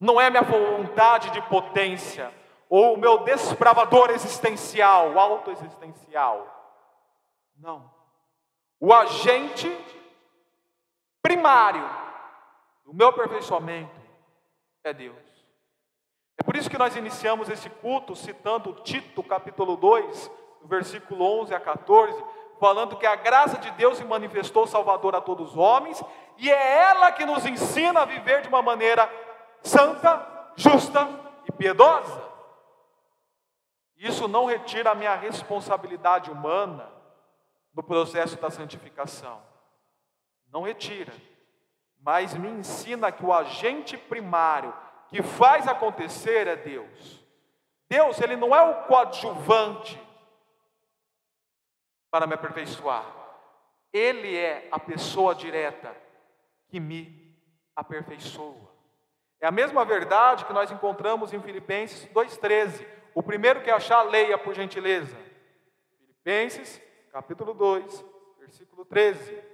Não 0.00 0.20
é 0.20 0.28
minha 0.28 0.42
vontade 0.42 1.30
de 1.30 1.42
potência 1.42 2.32
ou 2.68 2.94
o 2.94 2.98
meu 2.98 3.18
desbravador 3.18 4.10
existencial, 4.10 5.18
autoexistencial. 5.18 6.52
Não. 7.56 7.90
O 8.78 8.92
agente 8.92 9.68
primário 11.22 11.84
do 12.84 12.94
meu 12.94 13.08
aperfeiçoamento 13.08 14.00
é 14.84 14.92
Deus. 14.92 15.16
É 16.38 16.42
por 16.42 16.54
isso 16.54 16.68
que 16.68 16.78
nós 16.78 16.94
iniciamos 16.94 17.48
esse 17.48 17.70
culto 17.70 18.14
citando 18.14 18.74
Tito, 18.82 19.22
capítulo 19.22 19.76
2, 19.76 20.30
do 20.60 20.68
versículo 20.68 21.24
11 21.40 21.54
a 21.54 21.60
14, 21.60 22.22
falando 22.58 22.96
que 22.96 23.06
a 23.06 23.16
graça 23.16 23.58
de 23.58 23.70
Deus 23.72 23.98
se 23.98 24.04
manifestou 24.04 24.66
salvador 24.66 25.14
a 25.14 25.20
todos 25.20 25.50
os 25.50 25.56
homens, 25.56 26.02
e 26.38 26.50
é 26.50 26.82
ela 26.82 27.12
que 27.12 27.24
nos 27.24 27.44
ensina 27.46 28.00
a 28.00 28.04
viver 28.04 28.42
de 28.42 28.48
uma 28.48 28.62
maneira 28.62 29.10
santa, 29.62 30.26
justa 30.56 31.08
piedosa. 31.56 32.22
Isso 33.96 34.28
não 34.28 34.44
retira 34.44 34.90
a 34.90 34.94
minha 34.94 35.14
responsabilidade 35.14 36.30
humana 36.30 36.88
no 37.74 37.82
processo 37.82 38.36
da 38.36 38.50
santificação. 38.50 39.42
Não 40.52 40.62
retira. 40.62 41.12
Mas 42.00 42.34
me 42.34 42.48
ensina 42.48 43.10
que 43.10 43.24
o 43.24 43.32
agente 43.32 43.96
primário 43.96 44.74
que 45.08 45.22
faz 45.22 45.66
acontecer 45.66 46.46
é 46.46 46.56
Deus. 46.56 47.24
Deus, 47.88 48.20
ele 48.20 48.36
não 48.36 48.54
é 48.54 48.60
o 48.62 48.86
coadjuvante 48.86 50.00
para 52.10 52.26
me 52.26 52.34
aperfeiçoar. 52.34 53.04
Ele 53.92 54.36
é 54.36 54.68
a 54.70 54.78
pessoa 54.78 55.34
direta 55.34 55.96
que 56.68 56.80
me 56.80 57.36
aperfeiçoa. 57.74 58.70
É 59.40 59.46
a 59.46 59.50
mesma 59.50 59.84
verdade 59.84 60.44
que 60.44 60.52
nós 60.52 60.70
encontramos 60.70 61.32
em 61.32 61.40
Filipenses 61.40 62.06
2,13. 62.12 62.86
O 63.14 63.22
primeiro 63.22 63.62
que 63.62 63.70
achar, 63.70 64.02
leia 64.02 64.36
por 64.36 64.54
gentileza. 64.54 65.16
Filipenses, 65.98 66.80
capítulo 67.12 67.54
2, 67.54 68.04
versículo 68.38 68.84
13. 68.84 69.45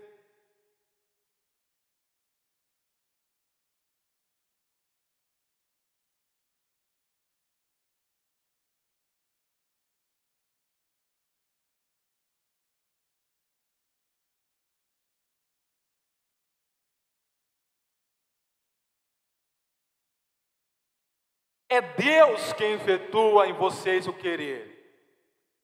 É 21.72 21.80
Deus 21.80 22.52
quem 22.52 22.74
efetua 22.74 23.46
em 23.46 23.54
vocês 23.54 24.06
o 24.06 24.12
querer. 24.12 24.70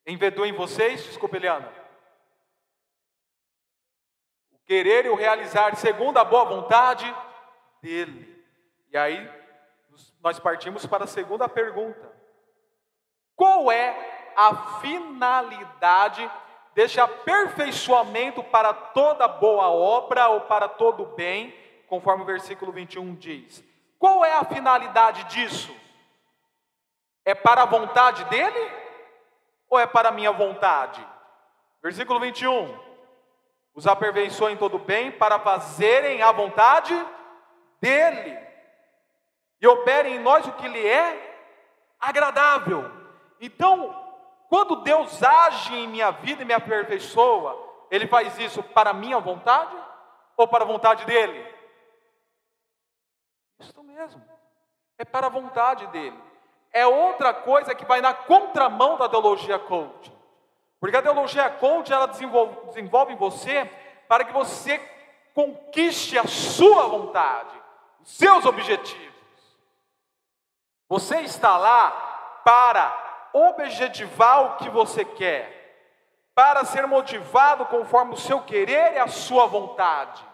Efetua 0.07 0.49
em 0.49 0.55
vocês, 0.55 1.05
desculpa, 1.05 1.37
Eliana. 1.37 1.71
O 4.51 4.59
querer 4.65 5.05
e 5.05 5.11
o 5.11 5.15
realizar 5.15 5.77
segundo 5.77 6.17
a 6.17 6.25
boa 6.25 6.47
vontade 6.47 7.15
dEle. 7.83 8.43
E 8.91 8.97
aí, 8.97 9.31
nós 10.23 10.41
partimos 10.41 10.87
para 10.87 11.05
a 11.05 11.07
segunda 11.07 11.47
pergunta: 11.47 12.11
Qual 13.37 13.71
é 13.71 14.33
a 14.35 14.81
finalidade 14.81 16.27
deste 16.75 16.99
aperfeiçoamento 17.03 18.43
para 18.45 18.73
toda 18.73 19.29
boa 19.29 19.69
obra 19.69 20.29
ou 20.29 20.41
para 20.41 20.71
todo 20.71 21.05
bem, 21.05 21.55
conforme 21.87 22.23
o 22.23 22.27
versículo 22.27 22.73
21 22.73 23.15
diz? 23.15 23.63
Qual 23.99 24.25
é 24.25 24.33
a 24.33 24.45
finalidade 24.45 25.25
disso? 25.25 25.77
É 27.29 27.35
para 27.35 27.65
a 27.65 27.67
vontade 27.67 28.25
dele 28.25 28.73
ou 29.69 29.79
é 29.79 29.87
para 29.87 30.09
a 30.09 30.13
minha 30.13 30.33
vontade? 30.33 31.07
Versículo 31.83 32.19
21. 32.19 32.75
Os 33.75 33.87
aperfeiçoem 33.87 34.57
todo 34.57 34.79
bem 34.79 35.13
para 35.13 35.39
fazerem 35.39 36.23
a 36.23 36.33
vontade 36.33 36.95
dele 37.83 38.35
e 39.61 39.67
operem 39.67 40.17
em 40.17 40.19
nós 40.19 40.47
o 40.47 40.53
que 40.55 40.67
lhe 40.69 40.89
é 40.89 41.53
agradável. 42.01 42.91
Então, 43.39 43.95
quando 44.49 44.77
Deus 44.77 45.23
age 45.23 45.77
em 45.77 45.87
minha 45.87 46.11
vida 46.11 46.41
e 46.41 46.47
me 46.47 46.55
aperfeiçoa, 46.55 47.87
Ele 47.91 48.07
faz 48.07 48.39
isso 48.39 48.63
para 48.63 48.95
minha 48.95 49.19
vontade 49.19 49.77
ou 50.35 50.49
para 50.49 50.65
a 50.65 50.67
vontade 50.67 51.05
dele? 51.05 51.47
Isso 53.59 53.83
mesmo, 53.83 54.25
é 54.97 55.05
para 55.05 55.27
a 55.27 55.31
vontade 55.31 55.87
dele 55.89 56.28
é 56.73 56.87
outra 56.87 57.33
coisa 57.33 57.75
que 57.75 57.85
vai 57.85 58.01
na 58.01 58.13
contramão 58.13 58.97
da 58.97 59.09
teologia 59.09 59.59
coach. 59.59 60.13
Porque 60.81 60.97
a 60.97 61.03
teologia 61.03 61.51
coach 61.51 61.93
ela 61.93 62.07
desenvolve, 62.07 62.67
desenvolve 62.67 63.13
em 63.13 63.17
você 63.17 63.65
para 64.07 64.25
que 64.25 64.33
você 64.33 64.79
conquiste 65.35 66.19
a 66.19 66.27
sua 66.27 66.87
vontade, 66.87 67.55
os 68.01 68.17
seus 68.17 68.45
objetivos. 68.45 69.09
Você 70.89 71.21
está 71.21 71.57
lá 71.57 71.91
para 72.45 73.31
objetivar 73.33 74.43
o 74.43 74.57
que 74.57 74.71
você 74.71 75.05
quer, 75.05 75.57
para 76.35 76.65
ser 76.65 76.87
motivado 76.87 77.67
conforme 77.67 78.15
o 78.15 78.19
seu 78.19 78.41
querer 78.41 78.95
e 78.95 78.99
a 78.99 79.09
sua 79.09 79.47
vontade. 79.47 80.25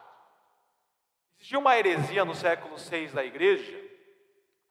Existia 1.37 1.59
uma 1.59 1.76
heresia 1.76 2.24
no 2.24 2.35
século 2.35 2.76
VI 2.76 3.09
da 3.09 3.24
igreja, 3.24 3.84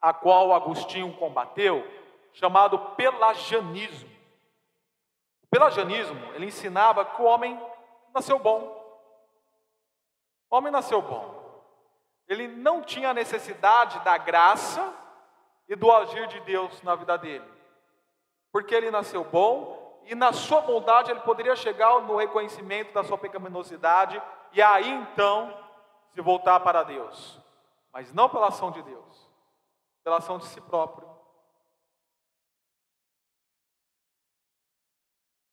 a 0.03 0.11
qual 0.11 0.51
Agostinho 0.51 1.13
combateu, 1.13 1.89
chamado 2.33 2.77
pelagianismo. 2.77 4.09
O 5.43 5.47
pelagianismo, 5.49 6.33
ele 6.33 6.47
ensinava 6.47 7.05
que 7.05 7.21
o 7.21 7.25
homem 7.25 7.57
nasceu 8.13 8.37
bom. 8.37 8.83
O 10.49 10.57
homem 10.57 10.73
nasceu 10.73 11.01
bom. 11.01 11.63
Ele 12.27 12.49
não 12.49 12.81
tinha 12.81 13.13
necessidade 13.13 13.97
da 14.01 14.17
graça 14.17 14.93
e 15.69 15.75
do 15.75 15.89
agir 15.89 16.27
de 16.27 16.41
Deus 16.41 16.81
na 16.83 16.95
vida 16.95 17.17
dele. 17.17 17.49
Porque 18.51 18.75
ele 18.75 18.91
nasceu 18.91 19.23
bom 19.23 20.01
e 20.03 20.13
na 20.13 20.33
sua 20.33 20.59
bondade 20.59 21.11
ele 21.11 21.21
poderia 21.21 21.55
chegar 21.55 22.01
no 22.01 22.17
reconhecimento 22.17 22.93
da 22.93 23.05
sua 23.05 23.17
pecaminosidade 23.17 24.21
e 24.51 24.61
aí 24.61 24.89
então 24.89 25.57
se 26.13 26.19
voltar 26.19 26.59
para 26.59 26.83
Deus. 26.83 27.39
Mas 27.93 28.11
não 28.13 28.27
pela 28.27 28.47
ação 28.47 28.69
de 28.69 28.81
Deus 28.81 29.22
pela 30.03 30.17
ação 30.17 30.37
de 30.37 30.45
si 30.45 30.59
próprio. 30.61 31.07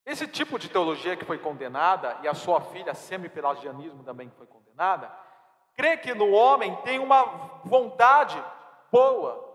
Esse 0.04 0.26
tipo 0.26 0.58
de 0.58 0.68
teologia 0.68 1.16
que 1.16 1.24
foi 1.24 1.38
condenada, 1.38 2.18
e 2.22 2.28
a 2.28 2.34
sua 2.34 2.60
filha 2.60 2.94
semi-pelagianismo 2.94 4.02
também 4.02 4.28
foi 4.36 4.46
condenada, 4.46 5.08
crê 5.74 5.96
que 5.96 6.12
no 6.14 6.32
homem 6.32 6.74
tem 6.82 6.98
uma 6.98 7.22
vontade 7.64 8.42
boa, 8.90 9.48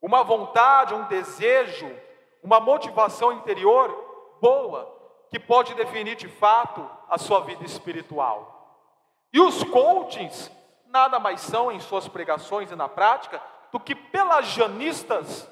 uma 0.00 0.22
vontade, 0.22 0.94
um 0.94 1.06
desejo, 1.08 1.94
uma 2.42 2.58
motivação 2.58 3.32
interior 3.32 4.38
boa, 4.40 4.98
que 5.28 5.38
pode 5.38 5.74
definir 5.74 6.16
de 6.16 6.26
fato 6.26 6.88
a 7.08 7.18
sua 7.18 7.40
vida 7.40 7.64
espiritual. 7.64 8.88
E 9.32 9.40
os 9.40 9.62
coachings 9.64 10.50
nada 10.86 11.20
mais 11.20 11.40
são 11.40 11.70
em 11.70 11.78
suas 11.78 12.08
pregações 12.08 12.70
e 12.70 12.76
na 12.76 12.88
prática 12.88 13.40
do 13.72 13.80
que 13.80 13.94
pelagianistas 13.94 15.48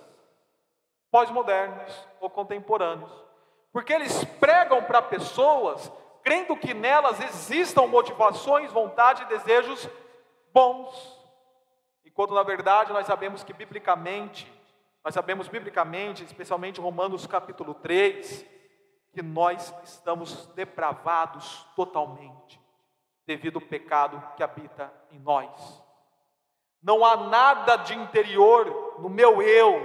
pós-modernos 1.11 2.07
ou 2.21 2.29
contemporâneos. 2.29 3.11
Porque 3.73 3.93
eles 3.93 4.25
pregam 4.41 4.83
para 4.83 5.03
pessoas 5.03 5.91
crendo 6.23 6.57
que 6.57 6.75
nelas 6.75 7.21
existam 7.21 7.87
motivações, 7.87 8.73
vontade 8.73 9.23
e 9.23 9.27
desejos 9.27 9.89
bons. 10.53 11.17
Enquanto 12.05 12.35
na 12.35 12.43
verdade 12.43 12.93
nós 12.93 13.07
sabemos 13.07 13.43
que 13.43 13.53
biblicamente, 13.53 14.53
nós 15.05 15.15
sabemos 15.15 15.49
biblicamente, 15.49 16.25
especialmente 16.25 16.81
Romanos 16.81 17.27
capítulo 17.27 17.75
3, 17.75 18.45
que 19.13 19.23
nós 19.23 19.75
estamos 19.85 20.47
depravados 20.49 21.67
totalmente 21.75 22.61
devido 23.27 23.57
ao 23.57 23.67
pecado 23.67 24.23
que 24.37 24.43
habita 24.43 24.93
em 25.11 25.19
nós. 25.19 25.83
Não 26.83 27.05
há 27.05 27.17
nada 27.17 27.77
de 27.77 27.95
interior 27.95 28.97
no 28.99 29.09
meu 29.09 29.43
eu, 29.43 29.81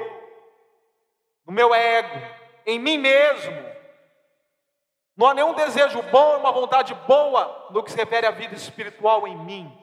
no 1.45 1.51
meu 1.51 1.73
ego, 1.73 2.19
em 2.65 2.79
mim 2.79 2.97
mesmo. 2.97 3.73
Não 5.15 5.27
há 5.27 5.33
nenhum 5.33 5.53
desejo 5.53 6.01
bom, 6.03 6.37
uma 6.37 6.51
vontade 6.51 6.93
boa 7.07 7.67
no 7.71 7.83
que 7.83 7.91
se 7.91 7.97
refere 7.97 8.25
à 8.25 8.31
vida 8.31 8.55
espiritual 8.55 9.27
em 9.27 9.37
mim, 9.37 9.77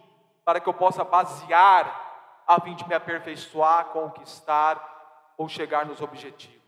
para 0.45 0.61
que 0.61 0.69
eu 0.69 0.75
possa 0.75 1.05
basear 1.05 2.09
a 2.47 2.61
fim 2.61 2.75
de 2.75 2.87
me 2.89 2.95
aperfeiçoar, 2.95 3.87
conquistar 3.87 5.35
ou 5.37 5.49
chegar 5.49 5.87
nos 5.87 6.01
objetivos. 6.01 6.61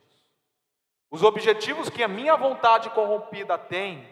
Os 1.11 1.22
objetivos 1.22 1.90
que 1.90 2.02
a 2.02 2.09
minha 2.09 2.37
vontade 2.37 2.88
corrompida 2.90 3.59
tem 3.59 4.09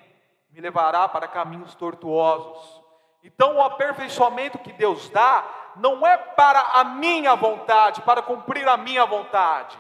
me 0.50 0.60
levará 0.60 1.08
para 1.08 1.28
caminhos 1.28 1.74
tortuosos. 1.74 2.82
Então, 3.22 3.56
o 3.56 3.62
aperfeiçoamento 3.62 4.58
que 4.58 4.72
Deus 4.72 5.08
dá 5.10 5.59
não 5.76 6.06
é 6.06 6.16
para 6.16 6.60
a 6.60 6.84
minha 6.84 7.34
vontade, 7.34 8.02
para 8.02 8.22
cumprir 8.22 8.68
a 8.68 8.76
minha 8.76 9.04
vontade. 9.06 9.78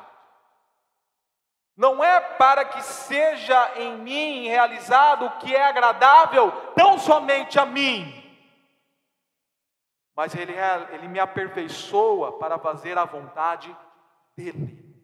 Não 1.76 2.04
é 2.04 2.20
para 2.20 2.64
que 2.64 2.82
seja 2.82 3.72
em 3.76 3.96
mim 3.98 4.48
realizado 4.48 5.26
o 5.26 5.38
que 5.38 5.54
é 5.54 5.62
agradável, 5.62 6.52
tão 6.74 6.98
somente 6.98 7.58
a 7.58 7.64
mim. 7.64 8.16
Mas 10.14 10.34
ele, 10.34 10.54
é, 10.54 10.88
ele 10.92 11.08
me 11.08 11.18
aperfeiçoa 11.18 12.38
para 12.38 12.58
fazer 12.58 12.98
a 12.98 13.06
vontade 13.06 13.74
dEle, 14.36 14.94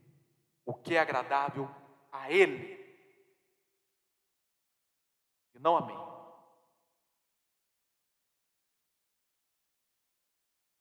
o 0.65 0.75
que 0.75 0.95
é 0.95 1.01
agradável 1.01 1.71
a 2.13 2.31
Ele, 2.31 2.77
e 5.55 5.59
não 5.59 5.77
a 5.77 5.81
mim. 5.81 6.06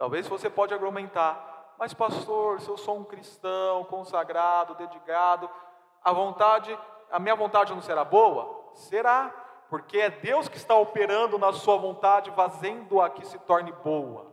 Talvez 0.05 0.27
você 0.27 0.51
pode 0.51 0.71
argumentar, 0.71 1.73
Mas, 1.79 1.91
pastor, 1.91 2.61
se 2.61 2.69
eu 2.69 2.77
sou 2.77 2.95
um 2.95 3.03
cristão 3.03 3.83
consagrado, 3.85 4.75
dedicado, 4.75 5.49
a 6.03 6.13
vontade, 6.13 6.77
a 7.09 7.17
minha 7.17 7.35
vontade 7.35 7.73
não 7.73 7.81
será 7.81 8.05
boa? 8.05 8.71
Será, 8.75 9.29
porque 9.67 9.97
é 9.97 10.11
Deus 10.11 10.47
que 10.47 10.57
está 10.57 10.75
operando 10.75 11.39
na 11.39 11.51
sua 11.53 11.75
vontade, 11.77 12.29
fazendo-a 12.35 13.09
que 13.09 13.25
se 13.25 13.39
torne 13.39 13.71
boa. 13.71 14.31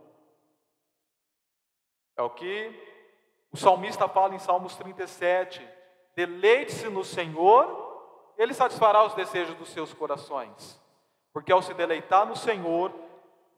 É 2.15 2.21
o 2.21 2.29
que 2.29 2.71
o 3.51 3.57
salmista 3.57 4.07
fala 4.07 4.35
em 4.35 4.39
Salmos 4.39 4.75
37: 4.75 5.67
Deleite-se 6.15 6.87
no 6.87 7.03
Senhor, 7.03 8.31
Ele 8.37 8.53
satisfará 8.53 9.03
os 9.03 9.15
desejos 9.15 9.55
dos 9.55 9.69
seus 9.69 9.91
corações. 9.91 10.79
Porque 11.33 11.51
ao 11.51 11.63
se 11.63 11.73
deleitar 11.73 12.27
no 12.27 12.35
Senhor, 12.35 12.93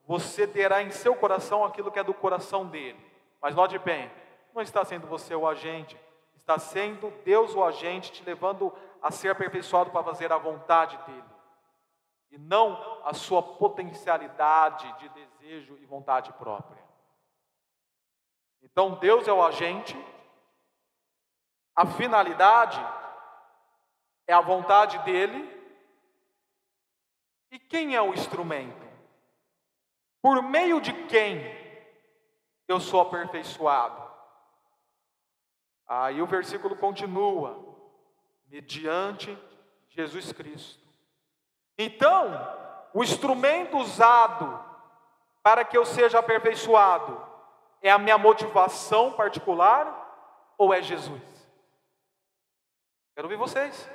você 0.08 0.48
terá 0.48 0.84
em 0.84 0.92
seu 0.92 1.16
coração 1.16 1.64
aquilo 1.64 1.92
que 1.92 2.00
é 2.00 2.04
do 2.04 2.14
coração 2.14 2.66
dele. 2.68 3.00
Mas 3.42 3.56
note 3.56 3.78
bem, 3.80 4.12
não 4.54 4.62
está 4.62 4.86
sendo 4.86 5.08
você 5.08 5.34
o 5.36 5.48
agente, 5.48 6.00
está 6.36 6.60
sendo 6.60 7.12
Deus 7.24 7.56
o 7.56 7.64
agente 7.64 8.12
te 8.12 8.24
levando 8.24 8.72
a 9.02 9.12
ser 9.12 9.30
aperfeiçoado 9.30 9.92
para 9.92 10.04
fazer 10.04 10.32
a 10.32 10.38
vontade 10.38 10.98
dele. 11.06 11.24
E 12.32 12.38
não 12.38 13.02
a 13.04 13.14
sua 13.14 13.42
potencialidade 13.42 14.92
de 15.00 15.10
desejo 15.10 15.78
e 15.80 15.86
vontade 15.86 16.32
própria. 16.34 16.84
Então 18.62 18.96
Deus 18.96 19.28
é 19.28 19.34
o 19.34 19.44
agente, 19.44 19.96
a 21.76 21.86
finalidade 21.86 22.80
é 24.28 24.34
a 24.34 24.42
vontade 24.42 24.98
dele, 25.00 25.54
e 27.52 27.60
quem 27.60 27.96
é 27.96 28.02
o 28.02 28.14
instrumento? 28.14 28.85
Por 30.26 30.42
meio 30.42 30.82
de 30.82 30.92
quem 30.92 31.40
eu 32.68 32.80
sou 32.80 33.00
aperfeiçoado? 33.00 34.02
Aí 35.88 36.20
o 36.20 36.26
versículo 36.26 36.76
continua: 36.76 37.64
mediante 38.48 39.38
Jesus 39.88 40.34
Cristo. 40.34 40.84
Então, 41.78 42.26
o 42.92 43.04
instrumento 43.04 43.78
usado 43.78 44.60
para 45.44 45.64
que 45.64 45.78
eu 45.78 45.86
seja 45.86 46.18
aperfeiçoado 46.18 47.24
é 47.80 47.92
a 47.92 48.00
minha 48.00 48.18
motivação 48.18 49.14
particular 49.14 50.56
ou 50.58 50.74
é 50.74 50.82
Jesus? 50.82 51.22
Quero 53.14 53.28
ouvir 53.28 53.38
vocês. 53.38 53.88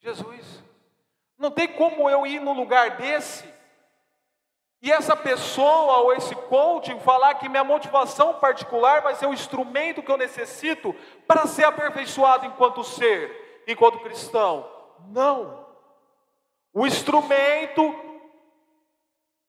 Jesus. 0.00 0.60
Não 1.38 1.52
tem 1.52 1.68
como 1.68 2.10
eu 2.10 2.26
ir 2.26 2.40
num 2.40 2.52
lugar 2.52 2.96
desse 2.96 3.51
e 4.82 4.90
essa 4.90 5.16
pessoa 5.16 5.98
ou 5.98 6.12
esse 6.12 6.34
coaching 6.34 6.98
falar 6.98 7.34
que 7.34 7.48
minha 7.48 7.62
motivação 7.62 8.34
particular 8.34 9.00
vai 9.00 9.14
ser 9.14 9.26
o 9.26 9.32
instrumento 9.32 10.02
que 10.02 10.10
eu 10.10 10.16
necessito 10.16 10.92
para 11.24 11.46
ser 11.46 11.62
aperfeiçoado 11.62 12.46
enquanto 12.46 12.82
ser, 12.82 13.62
enquanto 13.68 14.00
cristão. 14.00 14.68
Não. 15.06 15.64
O 16.74 16.84
instrumento 16.84 17.94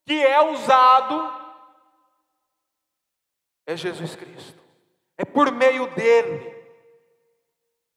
que 0.06 0.24
é 0.24 0.40
usado 0.40 1.34
é 3.66 3.76
Jesus 3.76 4.16
Cristo. 4.16 4.62
É 5.18 5.26
por 5.26 5.52
meio 5.52 5.88
dele 5.96 6.52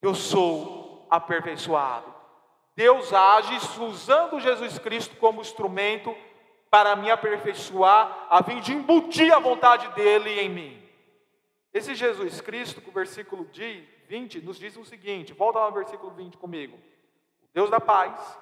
que 0.00 0.06
eu 0.06 0.14
sou 0.14 1.06
aperfeiçoado. 1.10 2.14
Deus 2.74 3.12
age 3.12 3.58
usando 3.78 4.40
Jesus 4.40 4.78
Cristo 4.78 5.16
como 5.16 5.42
instrumento 5.42 6.16
para 6.76 6.94
me 6.94 7.10
aperfeiçoar, 7.10 8.26
a 8.28 8.42
fim 8.42 8.60
de 8.60 8.74
embutir 8.74 9.32
a 9.32 9.38
vontade 9.38 9.88
dele 9.94 10.38
em 10.38 10.50
mim. 10.50 10.82
Esse 11.72 11.94
Jesus 11.94 12.42
Cristo, 12.42 12.82
que 12.82 12.90
o 12.90 12.92
versículo 12.92 13.48
20 14.06 14.42
nos 14.42 14.58
diz 14.58 14.76
o 14.76 14.84
seguinte: 14.84 15.32
volta 15.32 15.58
lá 15.58 15.70
no 15.70 15.74
versículo 15.74 16.12
20 16.12 16.36
comigo. 16.36 16.76
O 16.76 17.48
Deus 17.54 17.70
da 17.70 17.80
paz, 17.80 18.38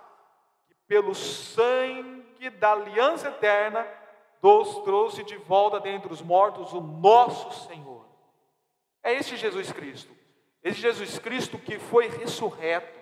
que 0.66 0.75
pelo 0.88 1.14
sangue 1.14 2.51
da 2.51 2.73
aliança 2.73 3.29
eterna, 3.29 3.87
nos 4.42 4.81
trouxe 4.81 5.23
de 5.23 5.37
volta 5.37 5.79
dentre 5.79 6.12
os 6.12 6.20
mortos 6.20 6.73
o 6.73 6.81
nosso 6.81 7.68
Senhor. 7.68 8.05
É 9.01 9.12
este 9.12 9.37
Jesus 9.37 9.70
Cristo, 9.70 10.12
esse 10.61 10.81
Jesus 10.81 11.20
Cristo 11.20 11.57
que 11.57 11.79
foi 11.79 12.09
ressurreto, 12.09 12.99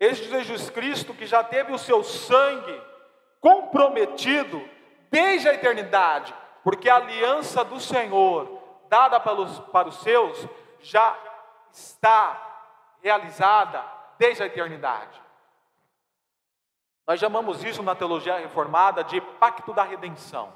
este 0.00 0.28
Jesus 0.28 0.70
Cristo 0.70 1.14
que 1.14 1.24
já 1.24 1.44
teve 1.44 1.72
o 1.72 1.78
seu 1.78 2.02
sangue 2.02 2.97
comprometido 3.40 4.62
desde 5.10 5.48
a 5.48 5.54
eternidade, 5.54 6.34
porque 6.62 6.88
a 6.88 6.96
aliança 6.96 7.64
do 7.64 7.80
Senhor, 7.80 8.60
dada 8.88 9.18
para 9.20 9.40
os, 9.40 9.58
para 9.60 9.88
os 9.88 9.96
seus, 10.00 10.46
já 10.80 11.16
está 11.72 12.96
realizada 13.02 13.84
desde 14.18 14.42
a 14.42 14.46
eternidade. 14.46 15.20
Nós 17.06 17.18
chamamos 17.18 17.64
isso 17.64 17.82
na 17.82 17.94
teologia 17.94 18.36
reformada 18.36 19.02
de 19.02 19.20
pacto 19.20 19.72
da 19.72 19.82
redenção. 19.82 20.52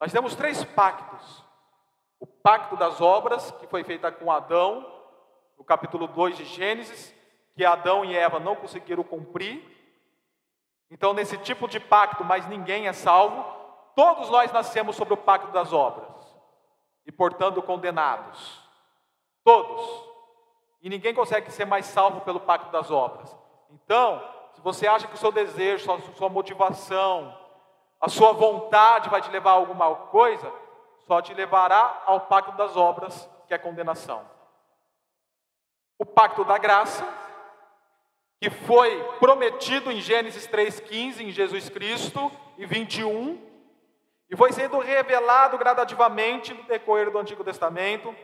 Nós 0.00 0.10
temos 0.10 0.34
três 0.34 0.64
pactos: 0.64 1.44
o 2.18 2.26
pacto 2.26 2.76
das 2.76 3.00
obras, 3.00 3.50
que 3.52 3.66
foi 3.66 3.84
feita 3.84 4.10
com 4.10 4.32
Adão, 4.32 4.90
no 5.58 5.64
capítulo 5.64 6.06
2 6.06 6.38
de 6.38 6.44
Gênesis, 6.46 7.14
que 7.54 7.64
Adão 7.64 8.02
e 8.04 8.16
Eva 8.16 8.40
não 8.40 8.56
conseguiram 8.56 9.04
cumprir. 9.04 9.79
Então, 10.90 11.12
nesse 11.12 11.38
tipo 11.38 11.68
de 11.68 11.78
pacto, 11.78 12.24
mas 12.24 12.46
ninguém 12.48 12.88
é 12.88 12.92
salvo, 12.92 13.44
todos 13.94 14.28
nós 14.28 14.50
nascemos 14.50 14.96
sobre 14.96 15.14
o 15.14 15.18
pacto 15.18 15.52
das 15.52 15.72
obras 15.72 16.08
e, 17.06 17.12
portanto, 17.12 17.62
condenados. 17.62 18.60
Todos. 19.44 20.10
E 20.82 20.88
ninguém 20.88 21.14
consegue 21.14 21.50
ser 21.50 21.64
mais 21.64 21.86
salvo 21.86 22.22
pelo 22.22 22.40
pacto 22.40 22.70
das 22.70 22.90
obras. 22.90 23.36
Então, 23.70 24.22
se 24.54 24.60
você 24.60 24.86
acha 24.86 25.06
que 25.06 25.14
o 25.14 25.18
seu 25.18 25.30
desejo, 25.30 25.92
a 25.92 26.00
sua 26.16 26.28
motivação, 26.28 27.36
a 28.00 28.08
sua 28.08 28.32
vontade 28.32 29.08
vai 29.08 29.20
te 29.20 29.30
levar 29.30 29.50
a 29.50 29.54
alguma 29.54 29.94
coisa, 29.94 30.52
só 31.06 31.20
te 31.20 31.34
levará 31.34 32.02
ao 32.06 32.22
pacto 32.22 32.52
das 32.52 32.76
obras, 32.76 33.28
que 33.46 33.54
é 33.54 33.58
condenação. 33.58 34.24
O 35.98 36.06
pacto 36.06 36.44
da 36.44 36.56
graça, 36.56 37.06
que 38.40 38.48
foi 38.48 39.02
prometido 39.20 39.92
em 39.92 40.00
Gênesis 40.00 40.48
3,15, 40.48 41.20
em 41.20 41.30
Jesus 41.30 41.68
Cristo, 41.68 42.32
e 42.56 42.64
21, 42.64 43.38
e 44.30 44.36
foi 44.36 44.50
sendo 44.52 44.78
revelado 44.78 45.58
gradativamente 45.58 46.54
no 46.54 46.62
decorrer 46.62 47.10
do 47.10 47.18
Antigo 47.18 47.44
Testamento, 47.44 48.14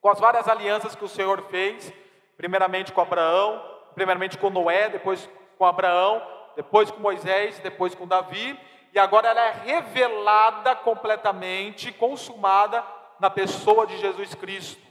com 0.00 0.08
as 0.08 0.18
várias 0.18 0.48
alianças 0.48 0.96
que 0.96 1.04
o 1.04 1.08
Senhor 1.08 1.40
fez, 1.50 1.92
primeiramente 2.36 2.92
com 2.92 3.00
Abraão, 3.00 3.62
primeiramente 3.94 4.36
com 4.36 4.50
Noé, 4.50 4.88
depois 4.90 5.30
com 5.56 5.64
Abraão, 5.64 6.20
depois 6.56 6.90
com 6.90 6.98
Moisés, 6.98 7.58
depois 7.60 7.94
com 7.94 8.08
Davi, 8.08 8.58
e 8.92 8.98
agora 8.98 9.28
ela 9.28 9.40
é 9.40 9.50
revelada 9.50 10.74
completamente, 10.74 11.92
consumada 11.92 12.84
na 13.20 13.30
pessoa 13.30 13.86
de 13.86 13.98
Jesus 13.98 14.34
Cristo. 14.34 14.82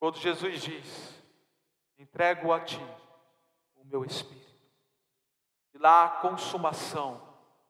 Quando 0.00 0.18
Jesus 0.18 0.62
diz: 0.62 1.17
entrego 1.98 2.52
a 2.52 2.60
ti 2.60 2.80
o 3.76 3.84
meu 3.84 4.04
espírito. 4.04 4.46
E 5.74 5.78
lá 5.78 6.04
a 6.04 6.08
consumação 6.20 7.20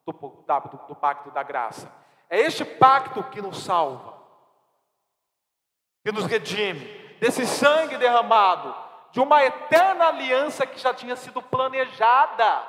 do, 0.06 0.12
do, 0.12 0.86
do 0.88 0.94
pacto 0.94 1.30
da 1.30 1.42
graça. 1.42 1.92
É 2.28 2.38
este 2.40 2.64
pacto 2.64 3.24
que 3.24 3.40
nos 3.40 3.64
salva, 3.64 4.22
que 6.04 6.12
nos 6.12 6.26
redime, 6.26 6.86
desse 7.18 7.46
sangue 7.46 7.96
derramado, 7.96 8.74
de 9.10 9.20
uma 9.20 9.42
eterna 9.42 10.08
aliança 10.08 10.66
que 10.66 10.78
já 10.78 10.92
tinha 10.92 11.16
sido 11.16 11.42
planejada, 11.42 12.68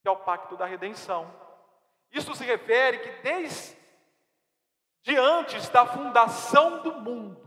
que 0.00 0.08
é 0.08 0.10
o 0.10 0.16
pacto 0.16 0.56
da 0.56 0.64
redenção. 0.64 1.32
Isso 2.10 2.34
se 2.34 2.44
refere 2.44 2.98
que 2.98 3.22
desde 3.22 3.76
antes 5.18 5.68
da 5.68 5.84
fundação 5.84 6.82
do 6.82 6.92
mundo, 7.00 7.41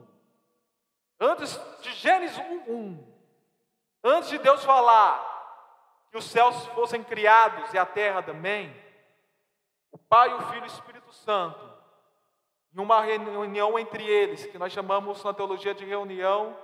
Antes 1.26 1.60
de 1.82 1.92
Gênesis 1.94 2.38
1:1, 2.38 3.04
antes 4.04 4.30
de 4.30 4.38
Deus 4.38 4.64
falar 4.64 5.34
que 6.12 6.18
os 6.18 6.26
céus 6.26 6.68
fossem 6.68 7.04
criados 7.04 7.74
e 7.74 7.80
a 7.80 7.86
terra 7.86 8.22
também, 8.22 8.72
o 9.92 9.98
Pai, 9.98 10.32
o 10.32 10.42
Filho 10.50 10.60
e 10.60 10.64
o 10.64 10.68
Espírito 10.68 11.12
Santo, 11.12 11.60
em 12.72 12.80
uma 12.80 13.02
reunião 13.02 13.80
entre 13.80 14.04
eles, 14.08 14.46
que 14.46 14.60
nós 14.60 14.72
chamamos 14.72 15.24
na 15.24 15.34
teologia 15.34 15.74
de 15.74 15.84
reunião 15.84 16.56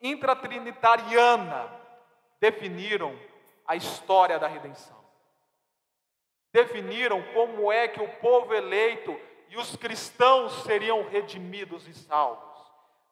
intratrinitariana, 0.00 1.70
definiram 2.40 3.14
a 3.66 3.76
história 3.76 4.38
da 4.38 4.46
redenção. 4.46 4.96
Definiram 6.50 7.22
como 7.34 7.70
é 7.70 7.86
que 7.86 8.00
o 8.00 8.08
povo 8.20 8.54
eleito 8.54 9.14
e 9.50 9.58
os 9.58 9.76
cristãos 9.76 10.62
seriam 10.62 11.06
redimidos 11.10 11.86
e 11.86 11.92
salvos 11.92 12.47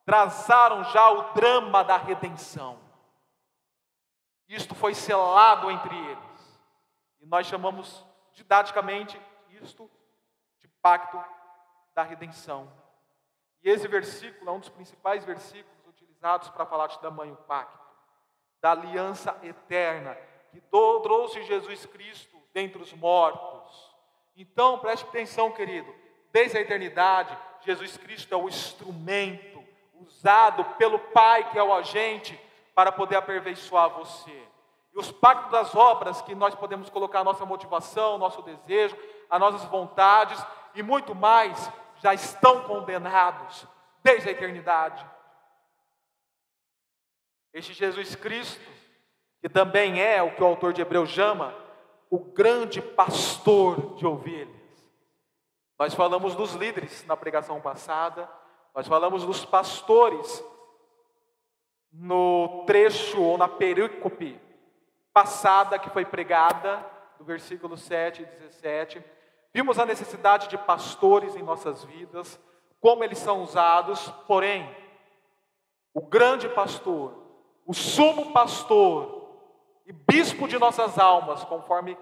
traçaram 0.06 0.84
já 0.84 1.10
o 1.10 1.34
drama 1.34 1.82
da 1.82 1.96
redenção. 1.96 2.78
Isto 4.48 4.74
foi 4.76 4.94
selado 4.94 5.68
entre 5.68 5.94
eles. 5.94 6.60
E 7.20 7.26
nós 7.26 7.46
chamamos 7.48 8.06
didaticamente 8.32 9.20
Cristo 9.48 9.90
de 10.60 10.68
pacto 10.80 11.22
da 11.92 12.04
redenção. 12.04 12.72
E 13.62 13.68
esse 13.68 13.88
versículo 13.88 14.48
é 14.48 14.52
um 14.52 14.60
dos 14.60 14.68
principais 14.68 15.24
versículos 15.24 15.84
utilizados 15.88 16.48
para 16.50 16.64
falar 16.64 16.86
de 16.86 17.00
tamanho 17.00 17.34
pacto, 17.48 17.84
da 18.60 18.70
aliança 18.70 19.36
eterna 19.42 20.16
que 20.52 20.60
trouxe 20.60 21.42
Jesus 21.42 21.84
Cristo 21.84 22.40
dentre 22.52 22.80
os 22.80 22.92
mortos. 22.92 23.96
Então, 24.36 24.78
preste 24.78 25.04
atenção, 25.04 25.50
querido, 25.50 25.92
desde 26.30 26.58
a 26.58 26.60
eternidade, 26.60 27.36
Jesus 27.62 27.96
Cristo 27.96 28.32
é 28.32 28.36
o 28.36 28.48
instrumento 28.48 29.55
usado 30.26 30.64
pelo 30.76 30.98
Pai, 30.98 31.48
que 31.50 31.58
é 31.58 31.62
o 31.62 31.72
agente, 31.72 32.38
para 32.74 32.90
poder 32.90 33.14
aperfeiçoar 33.14 33.90
você. 33.90 34.42
E 34.92 34.98
os 34.98 35.12
pactos 35.12 35.52
das 35.52 35.74
obras 35.74 36.20
que 36.20 36.34
nós 36.34 36.52
podemos 36.52 36.90
colocar 36.90 37.20
a 37.20 37.24
nossa 37.24 37.46
motivação, 37.46 38.18
nosso 38.18 38.42
desejo, 38.42 38.96
as 39.30 39.38
nossas 39.38 39.62
vontades 39.68 40.44
e 40.74 40.82
muito 40.82 41.14
mais, 41.14 41.70
já 42.02 42.12
estão 42.12 42.64
condenados 42.64 43.66
desde 44.02 44.28
a 44.28 44.32
eternidade. 44.32 45.06
Este 47.52 47.72
Jesus 47.72 48.16
Cristo, 48.16 48.68
que 49.40 49.48
também 49.48 50.02
é 50.02 50.20
o 50.22 50.34
que 50.34 50.42
o 50.42 50.46
autor 50.46 50.72
de 50.72 50.82
Hebreus 50.82 51.10
chama, 51.10 51.54
o 52.10 52.18
grande 52.18 52.82
pastor 52.82 53.94
de 53.94 54.04
ovelhas. 54.04 54.56
Nós 55.78 55.94
falamos 55.94 56.34
dos 56.34 56.52
líderes 56.52 57.06
na 57.06 57.16
pregação 57.16 57.60
passada, 57.60 58.28
nós 58.76 58.86
falamos 58.86 59.24
dos 59.24 59.42
pastores 59.42 60.44
no 61.90 62.64
trecho 62.66 63.22
ou 63.22 63.38
na 63.38 63.48
perícope 63.48 64.38
passada 65.14 65.78
que 65.78 65.88
foi 65.88 66.04
pregada, 66.04 66.84
do 67.18 67.24
versículo 67.24 67.78
7 67.78 68.20
e 68.20 68.26
17. 68.26 69.02
Vimos 69.54 69.78
a 69.78 69.86
necessidade 69.86 70.48
de 70.48 70.58
pastores 70.58 71.34
em 71.34 71.42
nossas 71.42 71.84
vidas, 71.84 72.38
como 72.78 73.02
eles 73.02 73.16
são 73.16 73.42
usados, 73.42 74.10
porém, 74.26 74.70
o 75.94 76.02
grande 76.02 76.46
pastor, 76.50 77.14
o 77.64 77.72
sumo 77.72 78.30
pastor 78.34 79.40
e 79.86 79.92
bispo 79.94 80.46
de 80.46 80.58
nossas 80.58 80.98
almas, 80.98 81.42
conforme 81.44 81.96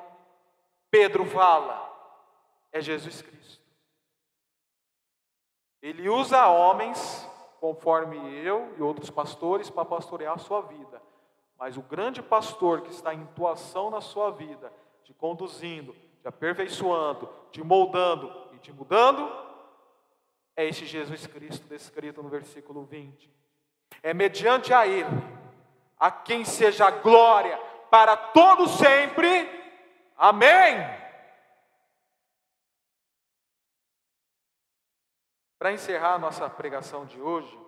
Pedro 0.90 1.24
fala, 1.24 1.88
é 2.72 2.80
Jesus 2.80 3.22
Cristo. 3.22 3.63
Ele 5.84 6.08
usa 6.08 6.46
homens, 6.46 7.28
conforme 7.60 8.16
eu 8.42 8.74
e 8.78 8.80
outros 8.80 9.10
pastores, 9.10 9.68
para 9.68 9.84
pastorear 9.84 10.32
a 10.32 10.38
sua 10.38 10.62
vida. 10.62 11.02
Mas 11.58 11.76
o 11.76 11.82
grande 11.82 12.22
pastor 12.22 12.80
que 12.80 12.90
está 12.90 13.12
em 13.12 13.20
atuação 13.20 13.90
na 13.90 14.00
sua 14.00 14.30
vida, 14.30 14.72
te 15.02 15.12
conduzindo, 15.12 15.94
te 16.22 16.26
aperfeiçoando, 16.26 17.28
te 17.52 17.62
moldando 17.62 18.32
e 18.54 18.58
te 18.60 18.72
mudando, 18.72 19.30
é 20.56 20.64
este 20.64 20.86
Jesus 20.86 21.26
Cristo 21.26 21.68
descrito 21.68 22.22
no 22.22 22.30
versículo 22.30 22.84
20. 22.86 23.30
É 24.02 24.14
mediante 24.14 24.72
a 24.72 24.86
Ele, 24.86 25.22
a 26.00 26.10
quem 26.10 26.46
seja 26.46 26.90
glória 26.90 27.58
para 27.90 28.16
todo 28.16 28.66
sempre. 28.68 29.50
Amém. 30.16 31.03
Para 35.64 35.72
encerrar 35.72 36.16
a 36.16 36.18
nossa 36.18 36.50
pregação 36.50 37.06
de 37.06 37.18
hoje, 37.18 37.58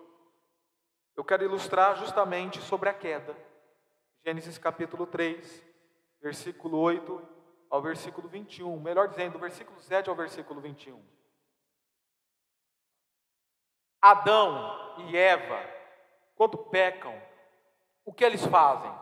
eu 1.15 1.23
quero 1.23 1.43
ilustrar 1.43 1.95
justamente 1.95 2.61
sobre 2.61 2.89
a 2.89 2.93
queda. 2.93 3.35
Gênesis 4.23 4.59
capítulo 4.59 5.07
3, 5.07 5.65
versículo 6.21 6.77
8 6.77 7.19
ao 7.71 7.81
versículo 7.81 8.27
21. 8.27 8.79
Melhor 8.79 9.07
dizendo, 9.07 9.33
do 9.33 9.39
versículo 9.39 9.79
7 9.79 10.11
ao 10.11 10.15
versículo 10.15 10.61
21. 10.61 11.03
Adão 13.99 14.95
e 14.99 15.17
Eva, 15.17 15.59
quando 16.35 16.55
pecam, 16.55 17.19
o 18.05 18.13
que 18.13 18.23
eles 18.23 18.45
fazem? 18.45 18.93